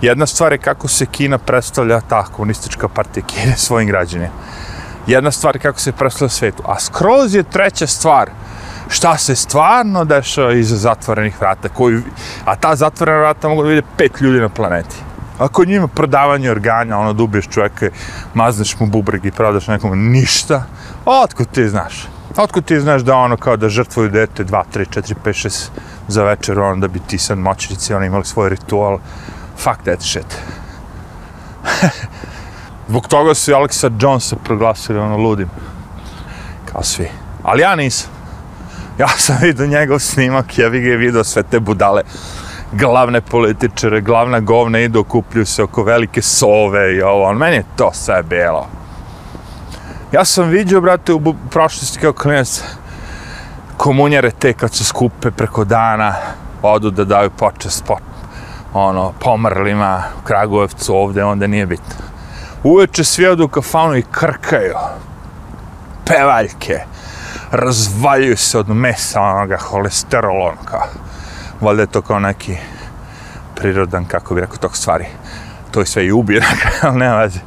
Jedna 0.00 0.26
stvar 0.26 0.52
je 0.52 0.58
kako 0.58 0.88
se 0.88 1.06
Kina 1.06 1.38
predstavlja, 1.38 2.00
ta 2.00 2.24
komunistička 2.24 2.88
partija 2.88 3.26
Kine 3.26 3.56
svojim 3.56 3.88
građanima. 3.88 4.30
Jedna 5.06 5.30
stvar 5.30 5.56
je 5.56 5.60
kako 5.60 5.80
se 5.80 5.92
predstavlja 5.92 6.28
svetu. 6.28 6.62
A 6.66 6.80
skroz 6.80 7.34
je 7.34 7.42
treća 7.42 7.86
stvar 7.86 8.30
šta 8.90 9.16
se 9.18 9.36
stvarno 9.36 10.04
dešava 10.04 10.52
iza 10.52 10.76
zatvorenih 10.76 11.40
vrata. 11.40 11.68
Koji, 11.68 12.02
a 12.44 12.56
ta 12.56 12.76
zatvorena 12.76 13.18
vrata 13.18 13.48
mogu 13.48 13.62
da 13.62 13.68
vide 13.68 13.82
pet 13.96 14.20
ljudi 14.20 14.40
na 14.40 14.48
planeti. 14.48 14.96
Ako 15.38 15.64
njima 15.64 15.88
prodavanje 15.88 16.50
organa, 16.50 16.98
ono 16.98 17.12
da 17.12 17.22
ubiješ 17.22 17.48
čovjeka, 17.48 17.88
mazneš 18.34 18.78
mu 18.80 18.86
bubreg 18.86 19.24
i 19.24 19.30
prodaš 19.30 19.66
nekom 19.66 20.10
ništa, 20.10 20.62
otkud 21.04 21.48
ti 21.50 21.68
znaš? 21.68 22.08
Otkud 22.36 22.64
ti 22.64 22.80
znaš 22.80 23.02
da 23.02 23.16
ono 23.16 23.36
kao 23.36 23.56
da 23.56 23.68
žrtvuju 23.68 24.08
dete 24.08 24.44
2, 24.44 24.62
3, 24.74 25.00
4, 25.00 25.14
5, 25.24 25.46
6 25.46 25.68
za 26.08 26.24
večer, 26.24 26.58
ono 26.58 26.76
da 26.76 26.88
bi 26.88 27.00
ti 27.06 27.18
sad 27.18 27.38
moćnici, 27.38 27.94
ono 27.94 28.04
imali 28.04 28.24
svoj 28.24 28.48
ritual. 28.48 28.98
Fuck 29.56 29.82
that 29.82 30.02
shit. 30.02 30.38
Zbog 32.88 33.08
toga 33.08 33.34
su 33.34 33.50
i 33.50 33.54
Alexa 33.54 33.90
Jonesa 34.00 34.36
proglasili 34.36 34.98
ono 34.98 35.16
ludim. 35.16 35.48
Kao 36.72 36.82
svi. 36.82 37.08
Ali 37.42 37.62
ja 37.62 37.76
nisam. 37.76 38.19
Ja 38.98 39.08
sam 39.08 39.36
vidio 39.40 39.66
njegov 39.66 39.98
snimak, 39.98 40.58
ja 40.58 40.70
bih 40.70 40.84
je 40.84 40.96
vidio 40.96 41.24
sve 41.24 41.42
te 41.42 41.60
budale 41.60 42.02
glavne 42.72 43.20
političare, 43.20 44.00
glavna 44.00 44.40
govna 44.40 44.78
idu, 44.78 45.00
okupljuju 45.00 45.46
se 45.46 45.62
oko 45.62 45.82
velike 45.82 46.22
sove 46.22 46.96
i 46.96 47.02
ovo, 47.02 47.24
on 47.24 47.36
meni 47.36 47.56
je 47.56 47.64
to 47.76 47.90
sve 47.92 48.22
bijelo. 48.22 48.66
Ja 50.12 50.24
sam 50.24 50.48
vidio, 50.48 50.80
brate, 50.80 51.12
u 51.12 51.34
prošlosti 51.50 51.98
kao 51.98 52.12
klinac, 52.12 52.62
komunjare 53.76 54.30
te 54.30 54.52
kad 54.52 54.74
se 54.74 54.84
skupe 54.84 55.30
preko 55.30 55.64
dana, 55.64 56.14
odu 56.62 56.90
da 56.90 57.04
daju 57.04 57.30
počest 57.30 57.84
po, 57.84 57.96
ono, 58.74 59.12
pomrlima 59.20 60.02
u 60.22 60.26
Kragujevcu 60.26 60.94
ovde, 60.94 61.24
onda 61.24 61.46
nije 61.46 61.66
bitno. 61.66 61.94
Uveče 62.64 63.04
svi 63.04 63.26
odu 63.26 63.44
u 63.44 63.48
kafanu 63.48 63.96
i 63.96 64.04
krkaju. 64.10 64.74
Pevaljke. 66.06 66.80
Razvaljuju 67.50 68.36
se 68.36 68.58
od 68.58 68.68
mesa 68.68 69.20
onoga 69.20 69.56
holesterola, 69.56 70.48
ono 70.48 70.62
kao. 70.64 70.86
Valjda 71.60 71.82
je 71.82 71.86
to 71.86 72.02
kao 72.02 72.18
neki 72.18 72.56
prirodan, 73.54 74.04
kako 74.04 74.34
bi 74.34 74.40
rekao, 74.40 74.56
tog 74.56 74.76
stvari. 74.76 75.06
To 75.70 75.80
je 75.80 75.86
sve 75.86 76.06
i 76.06 76.12
ubije, 76.12 76.42
ali 76.82 76.98
nema 76.98 77.16
veze. 77.16 77.40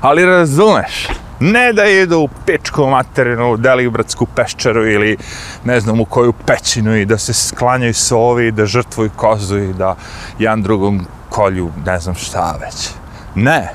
Ali 0.00 0.26
razumeš, 0.26 1.08
ne 1.40 1.72
da 1.72 1.84
idu 1.84 2.18
u 2.18 2.28
pičku 2.46 2.86
materinu, 2.86 3.52
u 3.52 3.56
Delibratsku 3.56 4.26
peščaru 4.26 4.86
ili 4.86 5.16
ne 5.64 5.80
znam 5.80 6.00
u 6.00 6.04
koju 6.04 6.32
pećinu 6.32 6.96
i 6.96 7.04
da 7.04 7.18
se 7.18 7.34
sklanjaju 7.34 7.94
sovi 7.94 8.46
i 8.46 8.52
da 8.52 8.66
žrtvuju 8.66 9.10
kozu 9.16 9.58
i 9.58 9.72
da 9.72 9.96
jedan 10.38 10.62
drugom 10.62 11.06
kolju 11.30 11.70
ne 11.86 12.00
znam 12.00 12.14
šta 12.14 12.58
već. 12.60 12.90
Ne. 13.34 13.72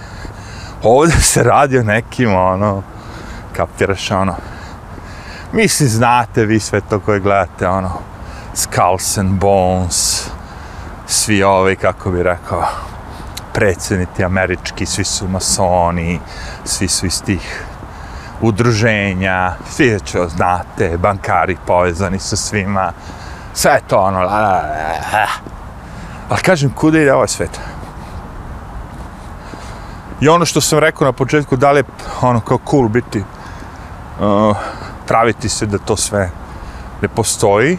Ovdje 0.83 1.21
se 1.21 1.43
radi 1.43 1.77
o 1.77 1.83
nekim, 1.83 2.35
ono, 2.35 2.83
kapiraš, 3.53 4.11
ono, 4.11 4.35
Mislim, 5.53 5.89
znate 5.89 6.45
vi 6.45 6.59
sve 6.59 6.81
to 6.81 6.99
koje 6.99 7.19
gledate, 7.19 7.67
ono, 7.67 7.91
Skulls 8.53 9.17
and 9.17 9.39
Bones, 9.39 10.27
svi 11.07 11.43
ovi, 11.43 11.75
kako 11.75 12.11
bi 12.11 12.23
rekao, 12.23 12.65
predsjedniti 13.53 14.23
američki, 14.23 14.85
svi 14.85 15.03
su 15.03 15.27
masoni, 15.27 16.19
svi 16.65 16.87
su 16.87 17.05
iz 17.05 17.23
tih 17.23 17.65
udruženja, 18.41 19.53
svi 19.69 19.99
će 20.05 20.19
znate, 20.27 20.97
bankari 20.97 21.57
povezani 21.67 22.19
sa 22.19 22.35
svima, 22.35 22.91
sve 23.53 23.79
to 23.87 23.97
ono, 23.97 24.19
la, 24.19 24.39
la, 24.39 24.51
la, 24.51 25.19
la. 25.19 25.27
ali 26.29 26.41
kažem, 26.41 26.69
kuda 26.69 26.99
ide 26.99 27.13
ovaj 27.13 27.27
svet? 27.27 27.59
I 30.21 30.29
ono 30.29 30.45
što 30.45 30.61
sam 30.61 30.79
rekao 30.79 31.05
na 31.05 31.11
početku, 31.11 31.55
da 31.55 31.71
li 31.71 31.79
je 31.79 31.83
ono 32.21 32.39
kao 32.39 32.59
cool 32.69 32.87
biti, 32.87 33.23
uh, 34.19 34.57
praviti 35.13 35.49
se 35.49 35.65
da 35.65 35.77
to 35.77 35.95
sve 35.95 36.29
ne 37.01 37.07
postoji 37.07 37.77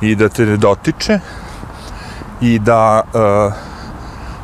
i 0.00 0.14
da 0.14 0.28
te 0.28 0.46
ne 0.46 0.56
dotiče 0.56 1.18
i 2.40 2.58
da, 2.58 3.02
uh, 3.12 3.52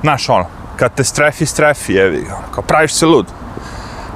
znaš 0.00 0.29
ono, 0.29 0.47
kad 0.77 0.95
te 0.95 1.05
strefi, 1.05 1.47
strefi, 1.47 1.93
jevi, 1.93 2.27
ono, 2.27 2.53
kao 2.55 2.62
praviš 2.62 2.95
se 2.95 3.07
lud. 3.07 3.27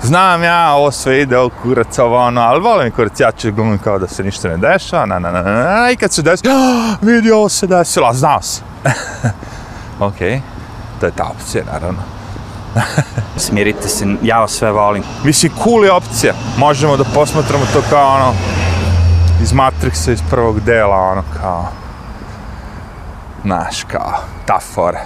Znam 0.02 0.42
ja, 0.42 0.72
ovo 0.72 0.90
sve 0.90 1.20
ide, 1.20 1.38
ovo 1.38 1.50
kurac, 1.62 1.98
ovo 1.98 2.18
ono, 2.18 2.40
ali 2.40 2.60
volim 2.60 2.90
kurac, 2.90 3.20
ja 3.20 3.32
ću 3.32 3.52
glumim 3.52 3.78
kao 3.78 3.98
da 3.98 4.06
se 4.06 4.24
ništa 4.24 4.48
ne 4.48 4.56
deša, 4.56 5.06
na, 5.06 5.18
na, 5.18 5.30
na, 5.30 5.42
na, 5.42 5.52
na, 5.52 5.90
i 5.90 5.96
kad 5.96 6.12
se 6.12 6.22
desi, 6.22 6.48
oh, 6.48 6.96
vidi, 7.00 7.30
ovo 7.30 7.48
se 7.48 7.66
desilo, 7.66 8.06
a 8.06 8.14
znao 8.14 8.42
sam. 8.42 8.64
ok, 10.08 10.18
to 11.00 11.06
je 11.06 11.12
ta 11.16 11.24
opcija, 11.24 11.64
naravno. 11.72 12.02
Smirite 13.36 13.88
se, 13.88 14.06
ja 14.22 14.40
vas 14.40 14.52
sve 14.52 14.72
volim. 14.72 15.02
Mislim, 15.24 15.52
cool 15.64 15.84
je 15.84 15.92
opcija. 15.92 16.34
Možemo 16.58 16.96
da 16.96 17.04
posmatramo 17.04 17.64
to 17.72 17.82
kao 17.90 18.14
ono, 18.14 18.34
iz 19.42 19.52
Matrixa, 19.52 20.12
iz 20.12 20.22
prvog 20.30 20.60
dela, 20.60 20.96
ono 20.96 21.22
kao, 21.40 21.68
znaš, 23.42 23.84
kao, 23.84 24.12
ta 24.46 24.60
fora. 24.74 25.00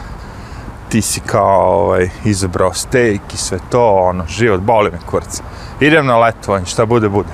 Ti 0.88 1.02
si 1.02 1.20
kao, 1.20 1.84
ovaj, 1.84 2.10
izabrao 2.24 2.74
steak 2.74 3.34
i 3.34 3.36
sve 3.36 3.58
to, 3.70 3.94
ono, 3.94 4.24
život, 4.28 4.60
boli 4.60 4.90
me 4.90 4.98
kurca. 5.06 5.42
Idem 5.80 6.06
na 6.06 6.18
letovanje, 6.18 6.66
šta 6.66 6.86
bude, 6.86 7.08
bude. 7.08 7.28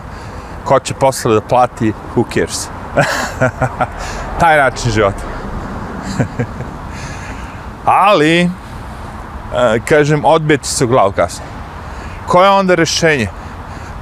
Ko 0.64 0.80
će 0.80 0.94
posle 0.94 1.34
da 1.34 1.40
plati, 1.40 1.92
who 2.16 2.24
cares. 2.34 2.68
Taj 4.40 4.58
način 4.58 4.90
života. 4.90 5.22
Ali, 7.84 8.50
E, 9.56 9.80
kažem, 9.88 10.24
odbijeti 10.24 10.68
se 10.68 10.84
u 10.84 10.88
glavu 10.88 11.12
kasno. 11.12 11.44
Koje 12.26 12.46
je 12.46 12.50
onda 12.50 12.74
rešenje? 12.74 13.28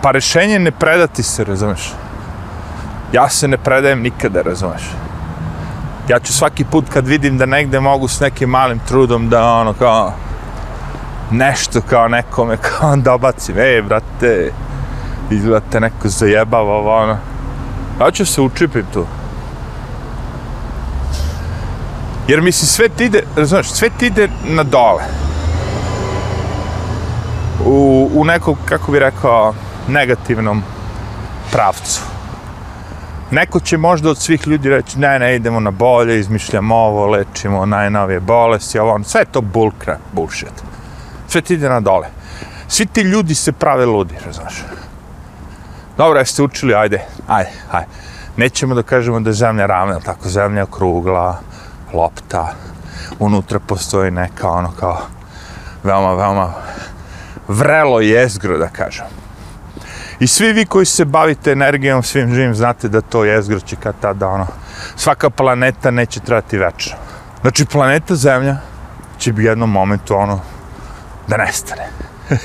Pa 0.02 0.10
rešenje 0.10 0.52
je 0.52 0.58
ne 0.58 0.70
predati 0.70 1.22
se, 1.22 1.44
razumeš? 1.44 1.92
Ja 3.12 3.28
se 3.28 3.48
ne 3.48 3.58
predajem 3.58 4.02
nikada, 4.02 4.42
razumeš? 4.42 4.82
Ja 6.08 6.18
ću 6.18 6.32
svaki 6.32 6.64
put 6.64 6.84
kad 6.92 7.06
vidim 7.06 7.38
da 7.38 7.46
negde 7.46 7.80
mogu 7.80 8.08
s 8.08 8.20
nekim 8.20 8.50
malim 8.50 8.78
trudom 8.78 9.28
da 9.28 9.52
ono 9.52 9.72
kao 9.72 10.12
nešto 11.30 11.80
kao 11.80 12.08
nekome 12.08 12.56
kao 12.66 12.96
dobacim, 12.96 13.58
ej 13.58 13.82
brate, 13.82 14.52
izgleda 15.30 15.66
te 15.70 15.80
neko 15.80 16.08
zajebava 16.08 16.72
ovo 16.72 16.96
ono. 16.96 17.16
Ja 18.00 18.10
ću 18.10 18.26
se 18.26 18.40
učipim 18.40 18.84
tu. 18.92 19.06
Jer 22.28 22.40
mislim 22.40 22.66
sve 22.66 22.88
ti 22.88 23.04
ide, 23.04 23.22
razumeš, 23.36 23.66
sve 23.66 23.90
ti 23.98 24.06
ide 24.06 24.28
na 24.44 24.62
dole. 24.62 25.02
U, 28.14 28.24
nekom, 28.24 28.26
nekog, 28.26 28.56
kako 28.64 28.92
bi 28.92 28.98
rekao, 28.98 29.54
negativnom 29.88 30.62
pravcu. 31.52 32.00
Neko 33.30 33.60
će 33.60 33.76
možda 33.76 34.10
od 34.10 34.18
svih 34.18 34.46
ljudi 34.46 34.68
reći, 34.68 34.98
ne, 34.98 35.18
ne, 35.18 35.36
idemo 35.36 35.60
na 35.60 35.70
bolje, 35.70 36.20
izmišljamo 36.20 36.74
ovo, 36.76 37.06
lečimo 37.06 37.66
najnovije 37.66 38.20
bolesti, 38.20 38.78
ovo, 38.78 38.92
ono, 38.92 39.04
sve 39.04 39.20
je 39.20 39.24
to 39.24 39.40
bulkra, 39.40 39.98
bullshit. 40.12 40.52
Sve 41.28 41.40
ti 41.40 41.54
ide 41.54 41.68
na 41.68 41.80
dole. 41.80 42.08
Svi 42.68 42.86
ti 42.86 43.00
ljudi 43.00 43.34
se 43.34 43.52
prave 43.52 43.86
ludi, 43.86 44.14
razumiješ? 44.26 44.64
Dobro, 45.96 46.18
jeste 46.18 46.42
učili, 46.42 46.74
ajde, 46.74 47.04
ajde, 47.28 47.50
ajde. 47.70 47.88
Nećemo 48.36 48.74
da 48.74 48.82
kažemo 48.82 49.20
da 49.20 49.30
je 49.30 49.34
zemlja 49.34 49.66
ravna, 49.66 50.00
tako, 50.00 50.28
zemlja 50.28 50.60
je 50.60 50.66
krugla, 50.70 51.38
lopta, 51.92 52.54
unutra 53.18 53.60
postoji 53.60 54.10
neka, 54.10 54.48
ono, 54.48 54.72
kao, 54.80 54.98
veoma, 55.82 56.14
veoma 56.14 56.52
vrelo 57.48 58.00
jezgro, 58.00 58.58
da 58.58 58.68
kažem. 58.68 59.06
I 60.20 60.26
svi 60.26 60.52
vi 60.52 60.66
koji 60.66 60.86
se 60.86 61.04
bavite 61.04 61.52
energijom, 61.52 62.02
svim 62.02 62.34
živim, 62.34 62.54
znate 62.54 62.88
da 62.88 63.00
to 63.00 63.24
jezgro 63.24 63.60
će 63.60 63.76
kad 63.76 63.94
tada, 64.00 64.28
ono, 64.28 64.46
svaka 64.96 65.30
planeta 65.30 65.90
neće 65.90 66.20
trati 66.20 66.58
večno. 66.58 66.96
Znači, 67.40 67.64
planeta 67.64 68.14
Zemlja 68.14 68.56
će 69.18 69.32
bi 69.32 69.44
jednom 69.44 69.70
momentu, 69.70 70.16
ono, 70.16 70.40
da 71.28 71.36
nestane. 71.36 71.88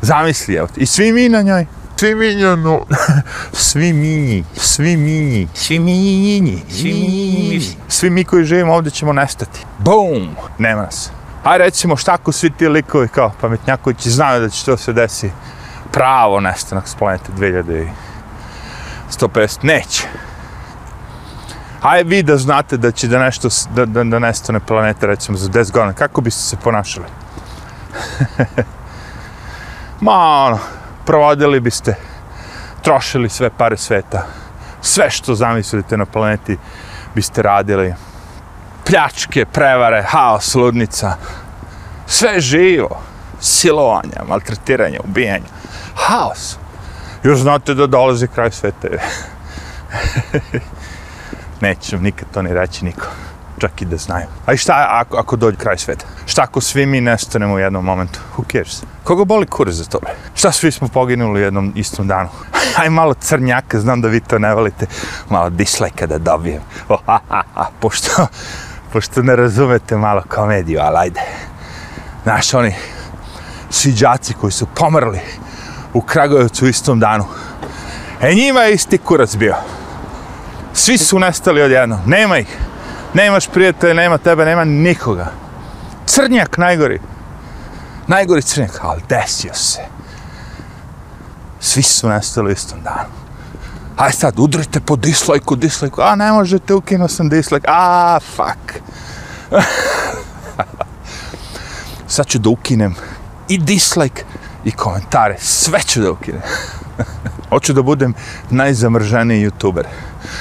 Zamisli, 0.00 0.54
evo, 0.54 0.68
i 0.76 0.86
svi 0.86 1.12
mi 1.12 1.28
na 1.28 1.42
njoj, 1.42 1.66
svi 1.96 2.14
mi 2.14 2.34
njeno, 2.34 2.86
svi 3.52 3.92
mi, 3.92 4.44
svi 4.56 4.96
mi, 4.96 5.48
svi 5.54 5.78
mi, 5.78 6.62
svi 6.70 6.92
mi, 6.92 7.60
svi 7.88 8.10
mi 8.10 8.24
koji 8.24 8.44
živimo 8.44 8.74
ovdje 8.74 8.90
ćemo 8.90 9.12
nestati. 9.12 9.60
Boom! 9.78 10.36
Nema 10.58 10.82
nas 10.82 11.10
a 11.44 11.56
recimo 11.56 11.96
šta 11.96 12.12
ako 12.12 12.32
svi 12.32 12.50
ti 12.50 12.68
likovi 12.68 13.08
kao 13.08 13.32
pametnjakovići 13.40 14.10
znaju 14.10 14.40
da 14.40 14.48
će 14.48 14.64
to 14.64 14.76
se 14.76 14.92
desi 14.92 15.30
pravo 15.92 16.40
nestanak 16.40 16.88
s 16.88 16.94
planete 16.94 17.32
2150. 17.32 17.88
Neće. 19.62 20.06
Aj 21.82 22.02
vi 22.02 22.22
da 22.22 22.36
znate 22.36 22.76
da 22.76 22.90
će 22.90 23.08
da 23.08 23.18
nešto, 23.18 23.48
da, 23.74 23.84
da, 23.84 24.04
da 24.04 24.18
nestane 24.18 24.60
planeta 24.60 25.06
recimo 25.06 25.38
za 25.38 25.48
10 25.48 25.72
godina. 25.72 25.92
Kako 25.92 26.20
biste 26.20 26.42
se 26.42 26.56
ponašali? 26.56 27.06
Ma 30.00 30.44
ono, 30.46 30.58
provodili 31.06 31.60
biste, 31.60 31.94
trošili 32.82 33.28
sve 33.28 33.50
pare 33.50 33.76
sveta. 33.76 34.26
Sve 34.80 35.10
što 35.10 35.34
zamislite 35.34 35.96
na 35.96 36.06
planeti 36.06 36.58
biste 37.14 37.42
radili 37.42 37.94
pljačke, 38.84 39.44
prevare, 39.44 40.02
haos, 40.08 40.54
ludnica. 40.54 41.16
Sve 42.06 42.40
živo. 42.40 43.00
Silovanja, 43.40 44.22
maltretiranja, 44.28 44.98
ubijanja. 45.04 45.48
Haos. 45.94 46.56
Još 47.22 47.38
znate 47.38 47.74
da 47.74 47.86
dolazi 47.86 48.28
kraj 48.28 48.50
sveta. 48.50 48.88
Neću 51.60 51.98
nikad 51.98 52.28
to 52.34 52.42
ni 52.42 52.54
reći 52.54 52.84
niko. 52.84 53.06
Čak 53.58 53.82
i 53.82 53.84
da 53.84 53.96
znaju. 53.96 54.26
A 54.46 54.52
i 54.52 54.56
šta 54.56 54.86
ako, 54.90 55.16
ako 55.16 55.36
dođe 55.36 55.56
kraj 55.56 55.78
sveta? 55.78 56.06
Šta 56.26 56.42
ako 56.42 56.60
svi 56.60 56.86
mi 56.86 57.00
nestanemo 57.00 57.54
u 57.54 57.58
jednom 57.58 57.84
momentu? 57.84 58.20
Who 58.36 58.52
cares? 58.52 58.82
Koga 59.04 59.24
boli 59.24 59.46
kurac 59.46 59.74
za 59.74 59.84
to? 59.84 59.98
Šta 60.34 60.52
svi 60.52 60.72
smo 60.72 60.88
poginuli 60.88 61.40
u 61.40 61.44
jednom 61.44 61.72
istom 61.76 62.08
danu? 62.08 62.28
Aj 62.80 62.90
malo 62.90 63.14
crnjaka, 63.14 63.80
znam 63.80 64.00
da 64.00 64.08
vi 64.08 64.20
to 64.20 64.38
ne 64.38 64.54
volite. 64.54 64.86
Malo 65.28 65.50
dislike 65.50 66.06
da 66.06 66.18
dobijem. 66.18 66.62
Oh, 66.88 67.00
ha, 67.06 67.18
ha, 67.28 67.42
ha. 67.54 67.66
Pošto, 67.80 68.26
pošto 68.92 69.22
ne 69.22 69.36
razumete 69.36 69.96
malo 69.96 70.22
komediju, 70.28 70.80
ali 70.82 70.96
ajde. 70.98 71.20
Znaš, 72.22 72.54
oni 72.54 72.74
svi 73.70 73.92
džaci 73.92 74.34
koji 74.34 74.52
su 74.52 74.66
pomrli 74.66 75.20
u 75.92 76.00
Kragujevcu 76.00 76.64
u 76.64 76.68
istom 76.68 77.00
danu. 77.00 77.24
E 78.20 78.34
njima 78.34 78.60
je 78.60 78.74
isti 78.74 78.98
kurac 78.98 79.36
bio. 79.36 79.54
Svi 80.74 80.98
su 80.98 81.18
nestali 81.18 81.62
odjedno. 81.62 82.00
Nema 82.06 82.38
ih. 82.38 82.58
Nemaš 83.14 83.48
prijatelja, 83.48 83.94
nema 83.94 84.18
tebe, 84.18 84.44
nema 84.44 84.64
nikoga. 84.64 85.26
Crnjak 86.06 86.58
najgori. 86.58 87.00
Najgori 88.06 88.42
crnjak, 88.42 88.78
ali 88.82 89.02
desio 89.08 89.54
se. 89.54 89.80
Svi 91.60 91.82
su 91.82 92.08
nestali 92.08 92.48
u 92.48 92.52
istom 92.52 92.78
danu. 92.82 93.21
Aj 93.96 94.12
sad, 94.12 94.38
udrite 94.38 94.80
po 94.80 94.96
dislike-u, 94.96 95.56
dislike 95.56 96.02
A, 96.02 96.16
ne 96.16 96.32
možete, 96.32 96.74
ukinuo 96.74 97.08
sam 97.08 97.28
dislike. 97.28 97.66
A, 97.68 98.18
fuck. 98.36 98.80
sad 102.14 102.26
ću 102.26 102.38
da 102.38 102.48
ukinem 102.48 102.94
i 103.48 103.58
dislike 103.58 104.24
i 104.64 104.70
komentare. 104.70 105.36
Sve 105.38 105.80
ću 105.82 106.00
da 106.00 106.10
ukinem. 106.10 106.40
Hoću 107.50 107.72
da 107.72 107.82
budem 107.82 108.14
najzamrženiji 108.50 109.50
youtuber. 109.50 109.84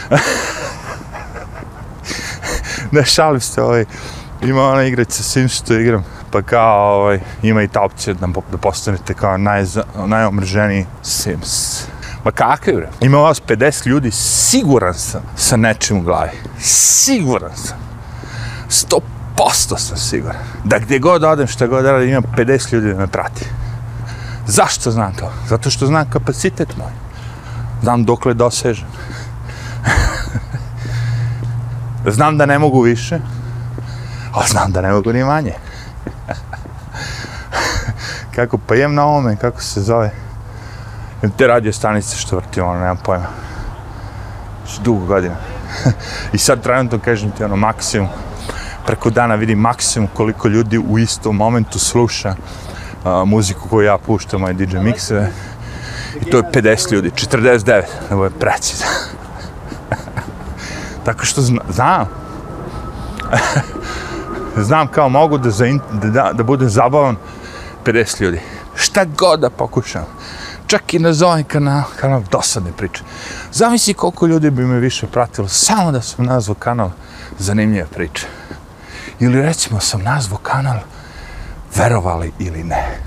ne 2.92 3.06
šalim 3.06 3.42
se, 3.42 3.62
ovaj, 3.62 3.86
ima 4.42 4.64
ona 4.64 4.84
igrica 4.84 5.24
Sims 5.24 5.52
što 5.52 5.74
igram, 5.74 6.06
pa 6.32 6.42
kao 6.42 6.96
ovaj, 6.96 7.20
ima 7.44 7.64
i 7.64 7.68
ta 7.68 7.82
opcija 7.82 8.14
da, 8.14 8.28
da 8.52 8.58
postanete 8.58 9.14
kao 9.14 9.38
najza, 9.38 9.84
najomrženiji 10.06 10.86
Sims. 11.04 11.84
Ma 12.24 12.32
kakve 12.32 12.74
bre? 12.74 12.90
Ima 13.02 13.18
vas 13.18 13.42
50 13.48 13.88
ljudi, 13.88 14.12
siguran 14.12 14.94
sam, 14.94 15.22
sa 15.36 15.58
nečim 15.58 15.98
u 15.98 16.02
glavi. 16.02 16.32
Siguran 16.60 17.56
sam. 17.56 17.78
100% 18.70 19.78
sam 19.78 19.98
siguran. 19.98 20.42
Da 20.64 20.80
gdje 20.80 21.00
god 21.00 21.24
odem, 21.24 21.48
šta 21.48 21.68
god 21.68 21.86
radim, 21.86 22.10
imam 22.10 22.24
50 22.38 22.74
ljudi 22.74 22.94
da 22.94 23.00
me 23.00 23.08
prati. 23.08 23.46
Zašto 24.48 24.92
znam 24.92 25.14
to? 25.14 25.32
Zato 25.48 25.70
što 25.70 25.86
znam 25.86 26.10
kapacitet 26.10 26.78
moj. 26.78 26.92
Znam 27.82 28.06
dokle 28.06 28.34
dosežem. 28.34 28.88
znam 32.16 32.38
da 32.38 32.46
ne 32.46 32.60
mogu 32.60 32.82
više, 32.82 33.20
ali 34.32 34.48
znam 34.48 34.72
da 34.72 34.82
ne 34.82 34.92
mogu 34.92 35.14
ni 35.14 35.24
manje. 35.24 35.54
kako, 38.36 38.58
pa 38.58 38.76
jem 38.76 38.94
na 38.94 39.06
ovome, 39.06 39.36
kako 39.36 39.62
se 39.62 39.82
zove? 39.82 40.12
Ili 41.24 41.32
te 41.38 41.48
radio 41.48 41.74
stanice 41.74 42.18
što 42.18 42.36
vrti, 42.36 42.62
ono, 42.62 42.80
nemam 42.80 42.98
pojma. 42.98 43.28
Što 44.68 44.82
dugo 44.84 45.06
godina. 45.06 45.36
I 46.34 46.38
sad 46.38 46.62
trenutno 46.64 47.00
kažem 47.00 47.32
ti 47.32 47.44
ono 47.44 47.56
maksimum, 47.56 48.08
preko 48.86 49.10
dana 49.10 49.36
vidim 49.36 49.60
maksimum 49.60 50.10
koliko 50.14 50.48
ljudi 50.48 50.78
u 50.78 51.00
istom 51.00 51.36
momentu 51.36 51.80
sluša 51.80 52.36
a, 53.04 53.26
muziku 53.26 53.70
koju 53.70 53.86
ja 53.86 53.98
puštam, 53.98 54.42
moje 54.42 54.54
DJ 54.54 54.78
mixe. 54.78 55.28
I 56.22 56.26
to 56.26 56.38
je 56.38 56.44
50 56.44 56.94
ljudi, 56.94 57.12
49, 57.12 57.84
da 58.10 58.16
bude 58.16 58.36
precizno. 58.40 58.88
Tako 61.06 61.26
što 61.26 61.42
zna, 61.42 61.62
znam. 61.70 62.06
znam 64.68 64.88
kao 64.88 65.10
mogu 65.10 65.38
da, 65.38 65.50
za, 65.52 65.66
da, 65.92 66.10
da, 66.10 66.32
da 66.34 66.44
budem 66.44 66.70
zabavan 66.70 67.16
50 67.86 68.22
ljudi. 68.22 68.42
Šta 68.76 69.06
god 69.06 69.40
da 69.40 69.50
pokušam. 69.50 70.06
Čak 70.72 70.94
i 70.94 71.00
na 71.00 71.12
zovem 71.14 71.44
kanal, 71.44 71.84
kanal 72.00 72.22
dosadne 72.32 72.72
priče. 72.72 73.04
Zamisli 73.52 73.94
koliko 73.94 74.28
ljudi 74.28 74.50
bi 74.50 74.66
me 74.66 74.80
više 74.80 75.08
pratilo 75.08 75.48
samo 75.48 75.92
da 75.92 76.02
sam 76.02 76.26
nazvao 76.26 76.56
kanal 76.56 76.90
zanimljive 77.40 77.86
priče. 77.86 78.28
Ili 79.20 79.42
recimo 79.42 79.80
sam 79.80 80.02
nazvao 80.02 80.38
kanal 80.38 80.80
verovali 81.76 82.32
ili 82.40 82.64
ne. 82.64 83.00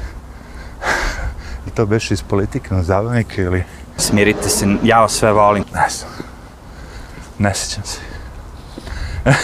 I 1.67 1.71
to 1.71 1.87
beše 1.87 2.15
iz 2.15 2.23
politike 2.23 2.75
na 2.75 2.83
zabavnike 2.83 3.43
ili... 3.43 3.65
Smirite 3.97 4.49
se, 4.49 4.67
ja 4.83 5.01
vas 5.01 5.13
sve 5.13 5.33
volim. 5.33 5.65
Ne 5.75 5.87
znam. 5.91 6.11
Ne 7.39 7.55
sjećam 7.55 7.85
se. 7.85 7.99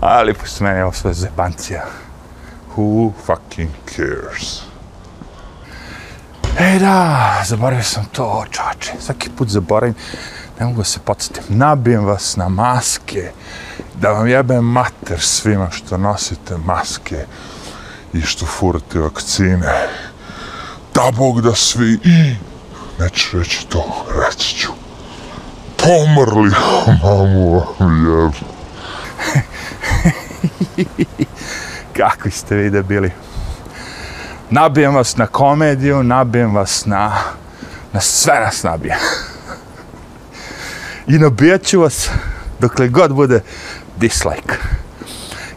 Ali 0.00 0.34
pošto 0.34 0.64
meni 0.64 0.78
je 0.78 0.84
ovo 0.84 0.92
sve 0.92 1.12
zebancija. 1.12 1.84
Who 2.76 3.12
fucking 3.26 3.70
cares? 3.94 4.71
E 6.58 6.78
da, 6.78 7.42
zaboravio 7.44 7.84
sam 7.84 8.04
to, 8.04 8.44
čače. 8.50 8.92
Svaki 9.00 9.30
put 9.30 9.48
zaboravim, 9.48 9.94
ne 10.60 10.66
mogu 10.66 10.78
da 10.78 10.84
se 10.84 10.98
podsjetim. 11.04 11.42
Nabijem 11.48 12.04
vas 12.04 12.36
na 12.36 12.48
maske, 12.48 13.30
da 14.00 14.10
vam 14.12 14.28
jebem 14.28 14.64
mater 14.64 15.20
svima 15.20 15.70
što 15.70 15.96
nosite 15.96 16.56
maske 16.56 17.24
i 18.12 18.20
što 18.20 18.46
furate 18.46 18.98
vakcine. 18.98 19.88
Da 20.94 21.10
Bog 21.16 21.40
da 21.40 21.54
svi 21.54 21.98
i 22.04 22.36
neću 22.98 23.38
reći 23.38 23.66
to, 23.66 24.06
reći 24.24 24.56
ću. 24.56 24.72
Pomrli, 25.76 26.50
mamu 27.02 27.62
vam 27.78 28.06
jebem. 28.06 28.32
Kakvi 31.96 32.30
ste 32.30 32.56
vi 32.56 32.70
da 32.70 32.82
bili? 32.82 33.12
Nabijem 34.52 34.94
vas 34.94 35.16
na 35.16 35.26
komediju, 35.26 36.02
nabijem 36.02 36.54
vas 36.54 36.86
na... 36.86 37.18
Na 37.92 38.00
sve 38.00 38.40
nas 38.40 38.62
nabijem. 38.62 38.98
I 41.06 41.18
nabijat 41.18 41.62
ću 41.62 41.80
vas 41.80 42.10
dokle 42.58 42.88
god 42.88 43.12
bude 43.12 43.40
dislike. 43.96 44.54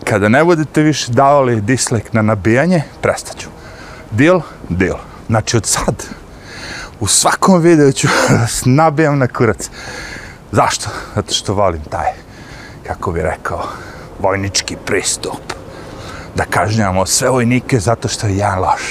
Kada 0.04 0.30
ne 0.30 0.44
budete 0.44 0.82
više 0.82 1.12
davali 1.12 1.62
dislike 1.62 2.10
na 2.12 2.22
nabijanje, 2.22 2.84
prestaću. 3.02 3.50
Deal? 4.12 4.42
Deal. 4.70 4.98
Znači 5.28 5.58
od 5.58 5.66
sad, 5.66 6.04
u 7.00 7.08
svakom 7.08 7.62
videu 7.62 7.92
ću 7.92 8.08
vas 8.42 8.62
nabijam 8.66 9.20
na 9.20 9.28
kurac. 9.28 9.70
Zašto? 10.52 10.90
Zato 11.16 11.34
što 11.34 11.54
volim 11.54 11.82
taj, 11.82 12.12
kako 12.88 13.12
bi 13.12 13.22
rekao, 13.22 13.68
vojnički 14.20 14.76
pristup. 14.86 15.65
Da 16.36 16.46
kažnjamo 16.46 17.06
sve 17.06 17.30
vojnike 17.30 17.80
zato 17.80 18.08
što 18.08 18.28
je 18.28 18.38
jedan 18.38 18.60
loš. 18.60 18.82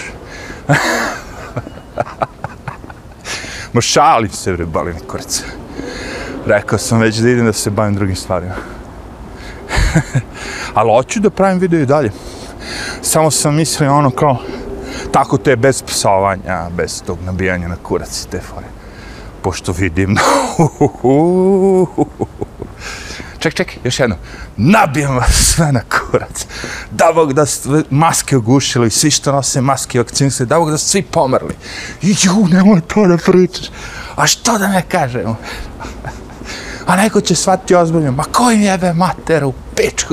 Ma 3.72 3.80
šalim 3.80 4.30
se, 4.30 4.52
bre, 4.52 4.66
boli 4.66 4.92
kurca. 4.92 5.06
kurac. 5.08 5.42
Rekao 6.46 6.78
sam 6.78 7.00
već 7.00 7.16
da 7.16 7.28
idem 7.28 7.46
da 7.46 7.52
se 7.52 7.70
bavim 7.70 7.94
drugim 7.94 8.16
stvarima. 8.16 8.54
Ali 10.74 10.90
hoću 10.90 11.20
da 11.20 11.30
pravim 11.30 11.58
video 11.58 11.80
i 11.80 11.86
dalje. 11.86 12.10
Samo 13.02 13.30
sam 13.30 13.54
mislio 13.54 13.94
ono 13.94 14.10
kao, 14.10 14.36
tako 15.12 15.38
te 15.38 15.56
bez 15.56 15.82
psovanja, 15.82 16.68
bez 16.76 17.02
tog 17.02 17.18
nabijanja 17.24 17.68
na 17.68 17.76
kurac 17.82 18.24
i 18.24 18.28
te 18.28 18.40
fore. 18.40 18.66
Pošto 19.42 19.72
vidim, 19.72 20.16
ček, 23.44 23.54
ček, 23.54 23.68
još 23.84 24.00
jedno, 24.00 24.16
nabijem 24.56 25.16
vas 25.16 25.32
sve 25.32 25.72
na 25.72 25.80
kurac. 25.80 26.46
Da 26.90 27.12
Bog 27.14 27.32
da 27.32 27.46
sve 27.46 27.82
maske 27.90 28.36
ogušili, 28.36 28.90
svi 28.90 29.10
što 29.10 29.32
nose 29.32 29.60
maske 29.60 29.98
i 29.98 30.00
vakcinske, 30.00 30.44
da 30.44 30.58
Bog 30.58 30.70
da 30.70 30.78
svi 30.78 31.02
pomrli. 31.02 31.54
I 32.02 32.16
ju, 32.22 32.48
nemoj 32.50 32.80
to 32.80 33.06
da 33.06 33.16
pričaš. 33.16 33.70
A 34.16 34.26
što 34.26 34.58
da 34.58 34.68
ne 34.68 34.82
kažemo? 34.88 35.36
A 36.86 36.96
neko 36.96 37.20
će 37.20 37.34
shvatiti 37.34 37.74
ozbiljno, 37.74 38.12
ma 38.12 38.24
ko 38.32 38.50
im 38.50 38.62
jebe 38.62 38.92
mater 38.92 39.44
u 39.44 39.52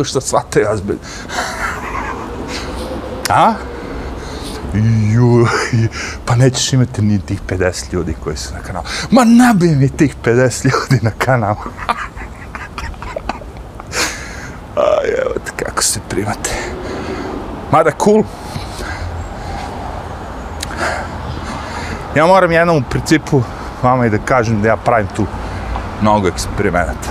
što 0.04 0.22
shvataju 0.22 0.68
ozbiljno? 0.72 1.02
A? 3.30 3.54
Ju, 5.14 5.48
pa 6.26 6.36
nećeš 6.36 6.74
imati 6.74 7.02
ni 7.02 7.22
tih 7.22 7.42
50 7.48 7.94
ljudi 7.94 8.16
koji 8.24 8.38
su 8.38 8.54
na 8.54 8.60
kanalu. 8.60 8.86
Ma 9.12 9.24
nabije 9.24 9.76
mi 9.76 9.90
tih 9.90 10.16
50 10.24 10.66
ljudi 10.66 11.00
na 11.06 11.12
kanalu. 11.18 11.56
Aj, 14.76 15.10
evo 15.22 15.34
te 15.46 15.66
kako 15.66 15.84
se 15.84 16.00
primate. 16.12 16.50
Mada 17.72 17.92
cool. 18.04 18.24
Ja 22.16 22.28
moram 22.28 22.52
jednom 22.52 22.78
u 22.78 22.84
principu 22.90 23.44
vama 23.84 24.06
i 24.06 24.10
da 24.10 24.18
kažem 24.18 24.62
da 24.62 24.68
ja 24.68 24.78
pravim 24.78 25.08
tu 25.16 25.26
mnogo 26.02 26.28
eksperimenata 26.28 27.10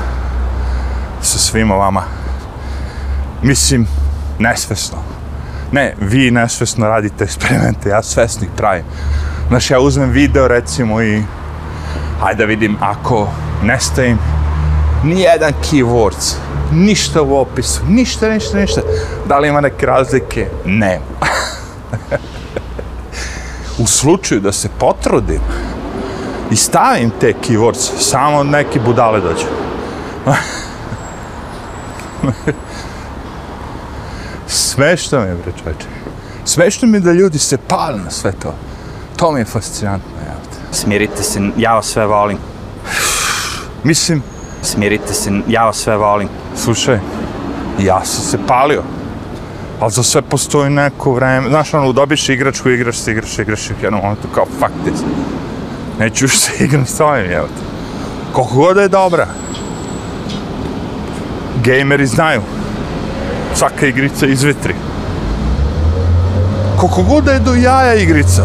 sa 1.22 1.38
svima 1.38 1.74
vama 1.74 2.02
Mislim, 3.42 3.86
nesvesno. 4.38 4.98
Ne, 5.72 5.94
vi 6.00 6.30
nesvesno 6.30 6.86
radite 6.86 7.24
eksperimente, 7.24 7.88
ja 7.88 8.02
svesno 8.02 8.44
ih 8.44 8.50
pravim. 8.56 8.84
Znaš, 9.48 9.70
ja 9.70 9.80
uzmem 9.80 10.10
video, 10.10 10.48
recimo, 10.48 11.02
i 11.02 11.22
hajde 12.20 12.38
da 12.38 12.44
vidim, 12.44 12.76
ako 12.80 13.28
nestajem 13.62 14.18
nijedan 15.04 15.52
keywords, 15.70 16.34
ništa 16.72 17.22
u 17.22 17.36
opisu, 17.36 17.80
ništa, 17.88 18.28
ništa, 18.28 18.58
ništa, 18.58 18.80
da 19.28 19.38
li 19.38 19.48
ima 19.48 19.60
neke 19.60 19.86
razlike? 19.86 20.46
Ne. 20.64 21.00
u 23.82 23.86
slučaju 23.86 24.40
da 24.40 24.52
se 24.52 24.68
potrudim 24.78 25.40
i 26.50 26.56
stavim 26.56 27.10
te 27.20 27.34
keywords, 27.48 27.90
samo 27.98 28.44
neki 28.44 28.80
budale 28.80 29.20
dođu. 29.20 29.46
Smešno 34.48 35.20
mi 35.20 35.26
je, 35.26 35.34
bre, 35.34 35.52
čovječe. 35.62 35.86
Smešno 36.44 36.88
mi 36.88 36.96
je 36.96 37.00
da 37.00 37.12
ljudi 37.12 37.38
se 37.38 37.56
pali 37.56 38.00
na 38.00 38.10
sve 38.10 38.32
to. 38.32 38.54
To 39.16 39.32
mi 39.32 39.40
je 39.40 39.44
fascinantno, 39.44 40.10
ja. 40.26 40.34
Smirite 40.72 41.22
se, 41.22 41.40
ja 41.56 41.74
vas 41.74 41.86
sve 41.86 42.06
volim. 42.06 42.38
Mislim, 43.84 44.22
Smirite 44.62 45.14
se, 45.14 45.30
ja 45.48 45.64
vas 45.64 45.76
sve 45.76 45.96
volim. 45.96 46.28
slušaj, 46.56 46.98
ja 47.78 48.04
sam 48.04 48.24
se 48.24 48.38
palio. 48.46 48.82
Ali 49.80 49.92
za 49.92 50.02
sve 50.02 50.22
postoji 50.22 50.70
neko 50.70 51.12
vreme. 51.12 51.48
Znaš, 51.48 51.74
ono, 51.74 51.92
dobiš 51.92 52.28
igračku, 52.28 52.68
igraš 52.68 52.98
se, 52.98 53.10
igraš, 53.10 53.30
se, 53.30 53.42
igraš 53.42 53.60
se. 53.60 53.74
u 53.88 53.90
momentu 53.90 54.28
kao, 54.34 54.46
fuck 54.58 54.72
this. 54.84 55.00
Neću 55.98 56.24
još 56.24 56.38
se 56.38 56.52
igram 56.64 56.86
s 56.86 57.00
ovim, 57.00 57.30
jel 57.30 57.44
te. 57.44 57.62
Koliko 58.32 58.54
god 58.54 58.76
je 58.76 58.88
dobra. 58.88 59.26
Gameri 61.64 62.06
znaju. 62.06 62.40
Svaka 63.54 63.86
igrica 63.86 64.26
izvetri. 64.26 64.74
Koliko 66.76 67.02
god 67.02 67.26
je 67.26 67.38
do 67.38 67.54
jaja 67.54 67.94
igrica. 67.94 68.44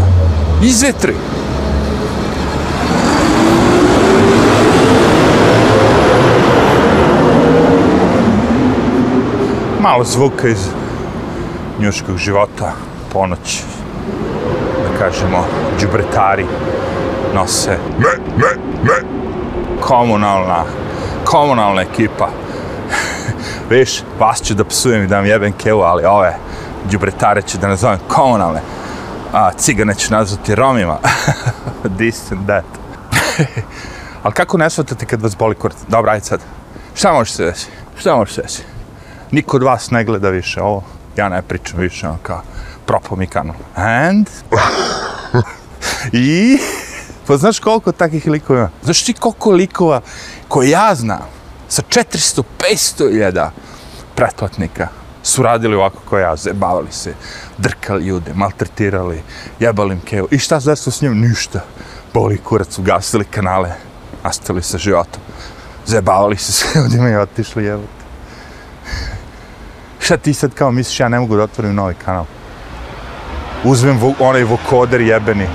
Izvetri. 0.64 1.14
Malo 9.96 10.06
zvuka 10.06 10.48
iz 10.48 10.68
njuškog 11.80 12.18
života, 12.18 12.72
ponoć, 13.14 13.64
da 14.84 15.00
kažemo, 15.00 15.46
džubretari 15.80 16.46
nose. 17.34 17.78
Ne, 18.00 18.36
ne, 18.38 18.64
ne. 18.84 19.08
Komunalna, 19.82 20.64
komunalna 21.26 21.82
ekipa. 21.82 22.30
Viš, 23.70 24.04
vas 24.20 24.42
ću 24.42 24.54
da 24.54 24.66
psujem 24.66 25.04
i 25.04 25.08
da 25.08 25.16
vam 25.16 25.26
jebem 25.26 25.54
kevu, 25.54 25.82
ali 25.82 26.06
ove 26.06 26.36
džubretare 26.90 27.42
ću 27.42 27.58
da 27.58 27.68
nazovem 27.68 28.00
komunalne. 28.08 28.62
A 29.34 29.52
cigane 29.52 29.96
ću 29.96 30.14
nazvati 30.14 30.56
Romima. 30.56 30.98
This 31.98 32.32
and 32.32 32.46
that. 32.46 32.66
ali 34.24 34.34
kako 34.34 34.58
ne 34.58 34.70
shvatate 34.70 35.06
kad 35.06 35.22
vas 35.22 35.38
boli 35.38 35.56
kurac? 35.56 35.78
Dobro, 35.88 36.12
ajde 36.12 36.26
sad. 36.26 36.40
Šta 36.96 37.14
može 37.14 37.32
se 37.32 37.46
desi? 37.46 37.68
Šta 37.98 38.16
može 38.16 38.34
se 38.34 38.42
desi? 38.42 38.75
Niko 39.36 39.58
od 39.58 39.64
vas 39.64 39.92
ne 39.92 40.04
gleda 40.04 40.30
više 40.30 40.62
ovo. 40.62 40.84
Ja 41.18 41.30
ne 41.30 41.42
pričam 41.42 41.80
više, 41.80 42.08
ono 42.08 42.18
kao 42.24 42.42
propo 42.86 43.16
mi 43.16 43.28
kanal. 43.28 43.56
And? 43.76 44.30
I? 46.12 46.58
Pa 47.28 47.38
znaš 47.38 47.60
koliko 47.60 47.92
takih 47.92 48.28
likova 48.28 48.60
ima? 48.60 48.70
Znaš 48.84 49.04
ti 49.04 49.14
koliko 49.14 49.52
likova 49.52 50.02
koje 50.48 50.70
ja 50.70 50.96
znam 50.96 51.28
sa 51.68 51.82
400-500 51.82 53.12
iljada 53.12 53.52
pretplatnika 54.16 54.88
su 55.24 55.44
radili 55.44 55.76
ovako 55.76 56.02
kao 56.10 56.20
ja, 56.20 56.36
zebavali 56.36 56.92
se, 56.92 57.14
drkali 57.58 58.06
ljude, 58.06 58.34
maltretirali, 58.34 59.22
jebali 59.60 59.94
im 59.94 60.02
keo. 60.02 60.28
I 60.32 60.40
šta 60.40 60.62
se 60.62 60.92
s 60.92 61.02
njim? 61.02 61.20
Ništa. 61.20 61.60
Boli 62.14 62.38
kurac, 62.38 62.80
ugasili 62.80 63.26
kanale, 63.26 63.72
nastali 64.24 64.64
sa 64.64 64.78
životom. 64.78 65.22
Zebavali 65.86 66.38
se 66.38 66.52
s 66.52 66.66
ljudima 66.76 67.10
i 67.10 67.16
otišli 67.16 67.66
jebati. 67.66 68.05
Šta 70.06 70.18
ti 70.18 70.34
sad 70.34 70.54
kao 70.54 70.72
misliš, 70.72 71.00
ja 71.00 71.10
ne 71.10 71.20
mogu 71.20 71.36
da 71.36 71.44
otvorim 71.44 71.76
novi 71.76 71.96
kanal? 72.06 72.26
Uzmem 73.64 73.98
vo, 73.98 74.14
onaj 74.20 74.44
vokoder 74.44 75.02
jebeni, 75.02 75.48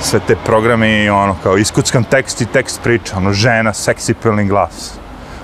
sve 0.00 0.20
te 0.26 0.36
programe 0.44 1.04
i 1.04 1.08
ono 1.08 1.36
kao 1.42 1.56
iskuckam 1.56 2.04
tekst 2.04 2.40
i 2.40 2.46
tekst 2.46 2.80
priča, 2.82 3.16
ono 3.16 3.32
žena, 3.32 3.72
seksi 3.72 4.14
pilni 4.14 4.44
glas. 4.44 4.92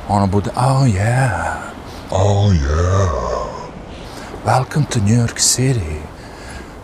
Ono 0.08 0.26
bude, 0.26 0.50
oh 0.56 0.82
yeah, 0.82 1.52
oh 2.10 2.52
yeah, 2.52 3.08
welcome 4.46 4.86
to 4.90 4.98
New 4.98 5.26
York 5.26 5.38
City. 5.38 5.98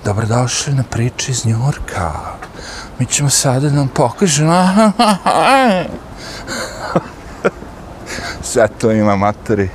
Dobrodošli 0.05 0.75
na 0.75 0.83
priče 0.83 1.33
iz 1.33 1.45
New 1.45 1.59
Yorka. 1.65 2.11
Mi 2.99 3.07
ćemo 3.07 3.31
sada 3.31 3.69
da 3.69 3.79
vam 3.79 3.89
pokažemo. 3.89 4.69
Sve 8.43 8.69
to 8.69 8.93
ima 8.93 9.17
materi. 9.17 9.69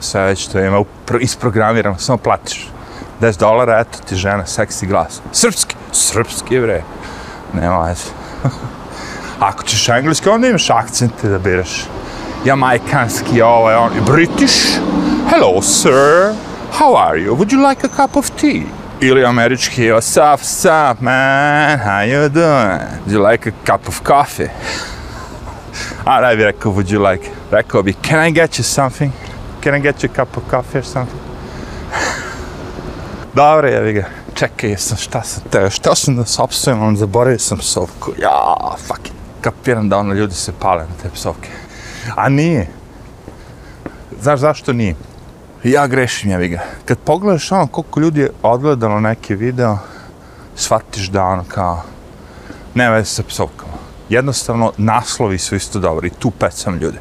Sve 0.00 0.24
već 0.24 0.46
to 0.46 0.60
ima 0.60 0.84
isprogramirano, 1.20 1.98
samo 1.98 2.18
platiš. 2.18 2.68
10 3.20 3.38
dolara, 3.38 3.78
eto 3.80 3.98
ti 4.08 4.16
žena, 4.16 4.46
seksi 4.46 4.86
glas. 4.86 5.20
Srpski, 5.32 5.74
srpski 5.92 6.60
bre. 6.60 6.82
Nema 7.52 7.78
veze. 7.78 8.10
Ako 9.48 9.62
ćeš 9.62 9.88
engleski, 9.88 10.28
onda 10.28 10.48
imaš 10.48 10.70
akcente 10.70 11.28
da 11.28 11.38
biraš. 11.38 11.84
Jamajkanski, 12.44 13.42
ovaj, 13.42 13.74
on, 13.74 13.90
British. 14.06 14.78
Hello, 15.30 15.62
sir. 15.62 16.34
How 16.78 16.96
are 16.96 17.18
you? 17.18 17.34
Would 17.36 17.52
you 17.52 17.68
like 17.68 17.86
a 17.86 17.88
cup 17.96 18.16
of 18.16 18.30
tea? 18.30 18.62
Ili 19.00 19.24
američki, 19.24 19.92
oh, 19.92 19.98
what's 19.98 20.34
up, 20.34 20.40
what's 20.40 20.92
up, 20.92 21.00
man? 21.00 21.78
How 21.78 22.02
you 22.02 22.28
doing? 22.28 22.80
Would 23.06 23.12
you 23.12 23.30
like 23.30 23.50
a 23.50 23.72
cup 23.72 23.88
of 23.88 24.02
coffee? 24.02 24.50
A 26.04 26.20
ne 26.20 26.36
bi 26.36 26.44
rekao, 26.44 26.72
would 26.72 26.90
you 26.90 27.10
like? 27.10 27.30
Rekao 27.50 27.82
bi, 27.82 27.92
can 27.92 28.28
I 28.28 28.32
get 28.32 28.58
you 28.58 28.64
something? 28.64 29.12
Can 29.62 29.74
I 29.74 29.80
get 29.80 30.04
you 30.04 30.10
a 30.12 30.14
cup 30.14 30.36
of 30.36 30.50
coffee 30.50 30.78
or 30.78 30.84
something? 30.84 31.20
Dobro, 33.34 33.68
jevi 33.68 33.92
ga. 33.92 34.04
Čekaj, 34.34 34.70
jesam, 34.70 34.96
šta 34.96 35.22
sam 35.22 35.42
te, 35.50 35.70
šta 35.70 35.94
sam 35.94 36.16
da 36.16 36.24
se 36.24 36.42
opsujem, 36.42 36.96
zaboravio 36.96 37.38
sam 37.38 37.58
psovku. 37.58 38.12
Ja, 38.22 38.54
fuck 38.86 39.06
it. 39.06 39.12
Kapiram 39.40 39.88
da 39.88 39.98
ono 39.98 40.14
ljudi 40.14 40.34
se 40.34 40.52
pale 40.60 40.82
na 40.82 41.02
te 41.02 41.10
psovke. 41.14 41.48
A 42.16 42.28
nije. 42.28 42.66
Znaš 44.20 44.40
zašto 44.40 44.72
nije? 44.72 44.94
Ja 45.64 45.86
grešim, 45.86 46.30
jevi 46.30 46.48
ga. 46.48 46.60
Kad 46.84 46.98
pogledaš 46.98 47.52
ono 47.52 47.66
koliko 47.66 48.00
ljudi 48.00 48.20
je 48.20 48.30
odgledalo 48.42 49.00
neki 49.00 49.34
video, 49.34 49.78
shvatiš 50.56 51.08
da 51.08 51.24
ono 51.24 51.44
kao, 51.48 51.82
ne 52.74 52.90
veze 52.90 53.10
sa 53.10 53.22
psovkama. 53.22 53.72
Jednostavno, 54.08 54.72
naslovi 54.76 55.38
su 55.38 55.56
isto 55.56 55.78
dobri 55.78 56.10
tu 56.10 56.30
pecam 56.30 56.78
ljude. 56.78 56.98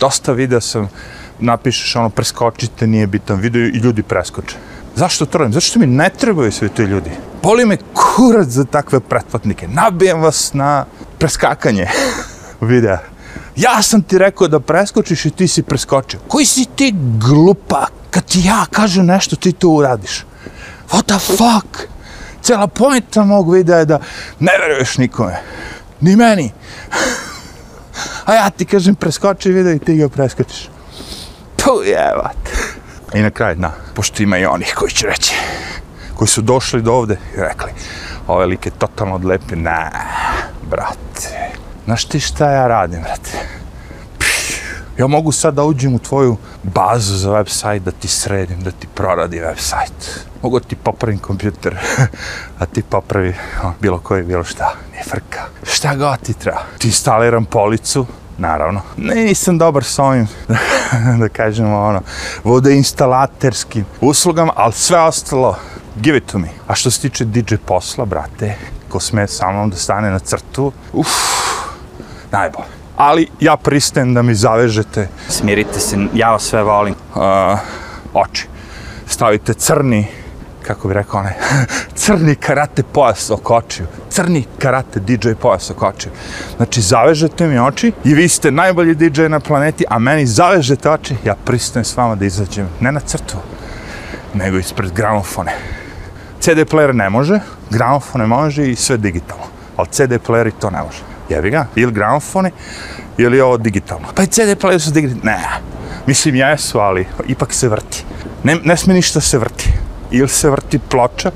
Dosta 0.00 0.32
video 0.32 0.60
sam, 0.60 0.88
napišeš 1.40 1.96
ono, 1.96 2.10
preskočite, 2.10 2.86
nije 2.86 3.06
bitan 3.06 3.40
video 3.40 3.62
i 3.62 3.78
ljudi 3.78 4.02
preskoče. 4.02 4.56
Zašto 4.96 5.26
to 5.26 5.38
radim? 5.38 5.52
Zašto 5.52 5.78
mi 5.78 5.86
ne 5.86 6.10
trebaju 6.10 6.52
svi 6.52 6.68
ti 6.68 6.82
ljudi? 6.82 7.10
Boli 7.42 7.66
me 7.66 7.76
kurac 7.94 8.48
za 8.48 8.64
takve 8.64 9.00
pretplatnike. 9.00 9.68
Nabijem 9.68 10.20
vas 10.20 10.54
na 10.54 10.84
preskakanje 11.18 11.86
videa. 12.60 12.98
Ja 13.56 13.82
sam 13.82 14.02
ti 14.02 14.18
rekao 14.18 14.48
da 14.48 14.60
preskočiš 14.60 15.24
i 15.24 15.30
ti 15.30 15.48
si 15.48 15.62
preskočio. 15.62 16.20
Koji 16.28 16.46
si 16.46 16.64
ti 16.76 16.94
glupa? 17.18 17.86
Kad 18.10 18.24
ti 18.24 18.40
ja 18.44 18.66
kažem 18.70 19.06
nešto, 19.06 19.36
ti 19.36 19.52
to 19.52 19.68
uradiš. 19.68 20.24
What 20.90 21.02
the 21.06 21.18
fuck? 21.18 21.88
Cijela 22.42 22.66
pojenta 22.66 23.24
mog 23.24 23.52
videa 23.52 23.78
je 23.78 23.84
da 23.84 24.00
ne 24.38 24.52
veruješ 24.60 24.98
nikome. 24.98 25.36
Ni 26.00 26.16
meni. 26.16 26.52
A 28.26 28.34
ja 28.34 28.50
ti 28.50 28.64
kažem 28.64 28.94
preskoči 28.94 29.52
video 29.52 29.72
i 29.72 29.78
ti 29.78 29.96
ga 29.96 30.08
preskočiš. 30.08 30.68
Puh, 31.74 31.86
jevat. 31.86 32.36
I 33.14 33.22
na 33.22 33.30
kraju, 33.30 33.56
na, 33.58 33.72
pošto 33.94 34.22
ima 34.22 34.38
i 34.38 34.44
onih 34.44 34.74
koji 34.76 34.90
će 34.90 35.06
reći, 35.06 35.34
koji 36.16 36.28
su 36.28 36.40
došli 36.40 36.82
do 36.82 36.92
ovde 36.92 37.14
i 37.36 37.40
rekli, 37.40 37.70
ove 38.26 38.46
lik 38.46 38.66
je 38.66 38.72
totalno 38.78 39.14
odlepi, 39.14 39.56
ne, 39.56 39.90
brate, 40.70 41.50
znaš 41.84 42.04
ti 42.04 42.20
šta 42.20 42.50
ja 42.50 42.66
radim, 42.66 43.00
brate? 43.02 43.30
Ja 44.98 45.06
mogu 45.06 45.32
sad 45.32 45.54
da 45.54 45.64
uđem 45.64 45.94
u 45.94 45.98
tvoju 45.98 46.36
bazu 46.62 47.16
za 47.16 47.30
website, 47.30 47.78
da 47.78 47.90
ti 47.90 48.08
sredim, 48.08 48.60
da 48.60 48.70
ti 48.70 48.86
proradi 48.94 49.40
website. 49.40 50.20
Mogu 50.42 50.60
ti 50.60 50.76
popravim 50.76 51.18
kompjuter, 51.18 51.78
a 52.60 52.66
ti 52.66 52.82
popravi 52.82 53.34
o, 53.62 53.72
bilo 53.80 53.98
koji, 53.98 54.22
bilo 54.22 54.44
šta, 54.44 54.74
nije 54.92 55.04
frka. 55.04 55.42
Šta 55.62 55.94
god 55.94 56.20
ti 56.20 56.34
treba. 56.34 56.62
Ti 56.78 56.88
instaliram 56.88 57.44
policu, 57.44 58.06
naravno. 58.38 58.80
Ne, 58.96 59.14
nisam 59.14 59.58
dobar 59.58 59.84
s 59.84 59.98
ovim, 59.98 60.28
da 61.20 61.28
kažemo 61.28 61.80
ono, 61.80 62.00
vodoinstalaterskim 62.44 63.84
uslugama, 64.00 64.52
ali 64.56 64.72
sve 64.72 65.00
ostalo, 65.00 65.56
give 65.96 66.18
it 66.18 66.26
to 66.26 66.38
me. 66.38 66.48
A 66.66 66.74
što 66.74 66.90
se 66.90 67.00
tiče 67.00 67.24
DJ 67.24 67.54
posla, 67.66 68.04
brate, 68.04 68.54
ko 68.88 69.00
sme 69.00 69.26
sa 69.26 69.50
mnom 69.52 69.70
da 69.70 69.76
stane 69.76 70.10
na 70.10 70.18
crtu, 70.18 70.72
uff, 70.92 71.10
najbolje. 72.32 72.68
Ali 72.96 73.28
ja 73.40 73.56
pristajem 73.56 74.14
da 74.14 74.22
mi 74.22 74.34
zavežete 74.34 75.08
Smirite 75.28 75.80
se, 75.80 75.96
ja 76.14 76.30
vas 76.32 76.42
sve 76.42 76.62
volim. 76.62 76.94
uh, 77.14 77.58
oči. 78.14 78.46
Stavite 79.06 79.54
crni, 79.54 80.06
kako 80.68 80.88
bi 80.88 80.94
rekao 80.94 81.20
onaj, 81.20 81.32
crni 82.00 82.34
karate 82.34 82.82
pojas 82.82 83.30
oko 83.30 83.54
očiju. 83.54 83.86
Crni 84.10 84.44
karate 84.58 85.00
DJ 85.00 85.32
pojas 85.40 85.70
oko 85.70 85.86
očiju. 85.86 86.12
Znači, 86.56 86.80
zavežete 86.80 87.46
mi 87.46 87.58
oči 87.58 87.92
i 88.04 88.14
vi 88.14 88.28
ste 88.28 88.50
najbolji 88.50 88.94
DJ 88.94 89.22
na 89.28 89.40
planeti, 89.40 89.84
a 89.88 89.98
meni 89.98 90.26
zavežete 90.26 90.90
oči, 90.90 91.16
ja 91.24 91.34
pristajem 91.44 91.84
s 91.84 91.96
vama 91.96 92.14
da 92.14 92.24
izađem, 92.24 92.68
ne 92.80 92.92
na 92.92 93.00
crtu, 93.00 93.36
nego 94.34 94.58
ispred 94.58 94.92
gramofone. 94.92 95.52
CD 96.40 96.68
player 96.70 96.92
ne 96.92 97.10
može, 97.10 97.40
gramofone 97.70 98.26
može 98.26 98.70
i 98.70 98.76
sve 98.76 98.96
digitalno. 98.96 99.44
Ali 99.76 99.88
CD 99.88 100.12
player 100.26 100.52
to 100.60 100.70
ne 100.70 100.82
može. 100.82 101.02
Jebi 101.28 101.50
ga, 101.50 101.66
ili 101.76 101.92
gramofoni, 101.92 102.50
ili 103.18 103.40
ovo 103.40 103.56
digitalno. 103.56 104.08
Pa 104.14 104.22
i 104.22 104.26
CD 104.26 104.60
player 104.60 104.78
su 104.78 104.90
digitalno. 104.90 105.24
Ne, 105.24 105.38
mislim 106.06 106.34
jesu, 106.34 106.78
ali 106.78 107.06
ipak 107.26 107.52
se 107.52 107.68
vrti. 107.68 108.04
Ne, 108.44 108.56
ne 108.64 108.76
sme 108.76 108.94
ništa 108.94 109.20
se 109.20 109.38
vrti. 109.38 109.77
Ili 110.10 110.28
se 110.28 110.50
vrti 110.50 110.78
ploča, 110.78 111.30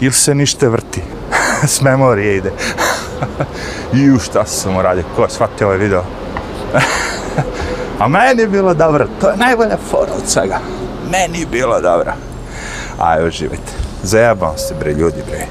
ili 0.00 0.12
se 0.12 0.34
ništa 0.34 0.68
vrti. 0.68 1.02
S 1.72 1.80
memorije 1.80 2.36
ide. 2.36 2.52
Ju, 3.92 4.18
šta 4.18 4.44
sam 4.46 4.76
uradio, 4.76 5.04
ko 5.16 5.22
je 5.22 5.30
shvatio 5.30 5.66
ovaj 5.66 5.78
video? 5.78 6.02
A 8.00 8.08
meni 8.08 8.42
je 8.42 8.48
bilo 8.48 8.74
dobro, 8.74 9.06
to 9.20 9.30
je 9.30 9.36
najbolja 9.36 9.76
fora 9.90 10.12
od 10.16 10.28
svega. 10.28 10.58
Meni 11.10 11.40
je 11.40 11.46
bilo 11.46 11.80
dobro. 11.80 12.12
Aj, 12.98 13.26
uživajte. 13.26 13.72
Zajebam 14.02 14.58
se, 14.58 14.74
bre, 14.80 14.92
ljudi, 14.92 15.22
bre. 15.30 15.46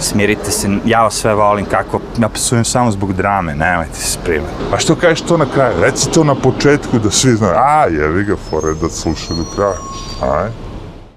Smirite 0.00 0.50
se, 0.50 0.68
ja 0.84 1.02
vas 1.02 1.14
sve 1.14 1.34
volim 1.34 1.66
kako... 1.66 2.00
Ja 2.18 2.28
psujem 2.28 2.64
samo 2.64 2.90
zbog 2.90 3.12
drame, 3.12 3.54
nemojte 3.54 3.94
se 3.94 4.18
primati. 4.24 4.52
A 4.74 4.78
što 4.78 4.94
kažeš 4.94 5.20
to 5.20 5.36
na 5.36 5.46
kraju? 5.54 5.80
Reci 5.80 6.10
to 6.10 6.24
na 6.24 6.34
početku 6.34 6.98
da 6.98 7.10
svi 7.10 7.34
znaju. 7.34 7.54
A, 7.56 7.86
jevi 7.86 8.24
ga, 8.24 8.36
fore 8.50 8.74
da 8.74 8.88
sluša 8.88 9.34
do 9.34 9.44
kraja. 9.54 9.76
Aj. 10.22 10.65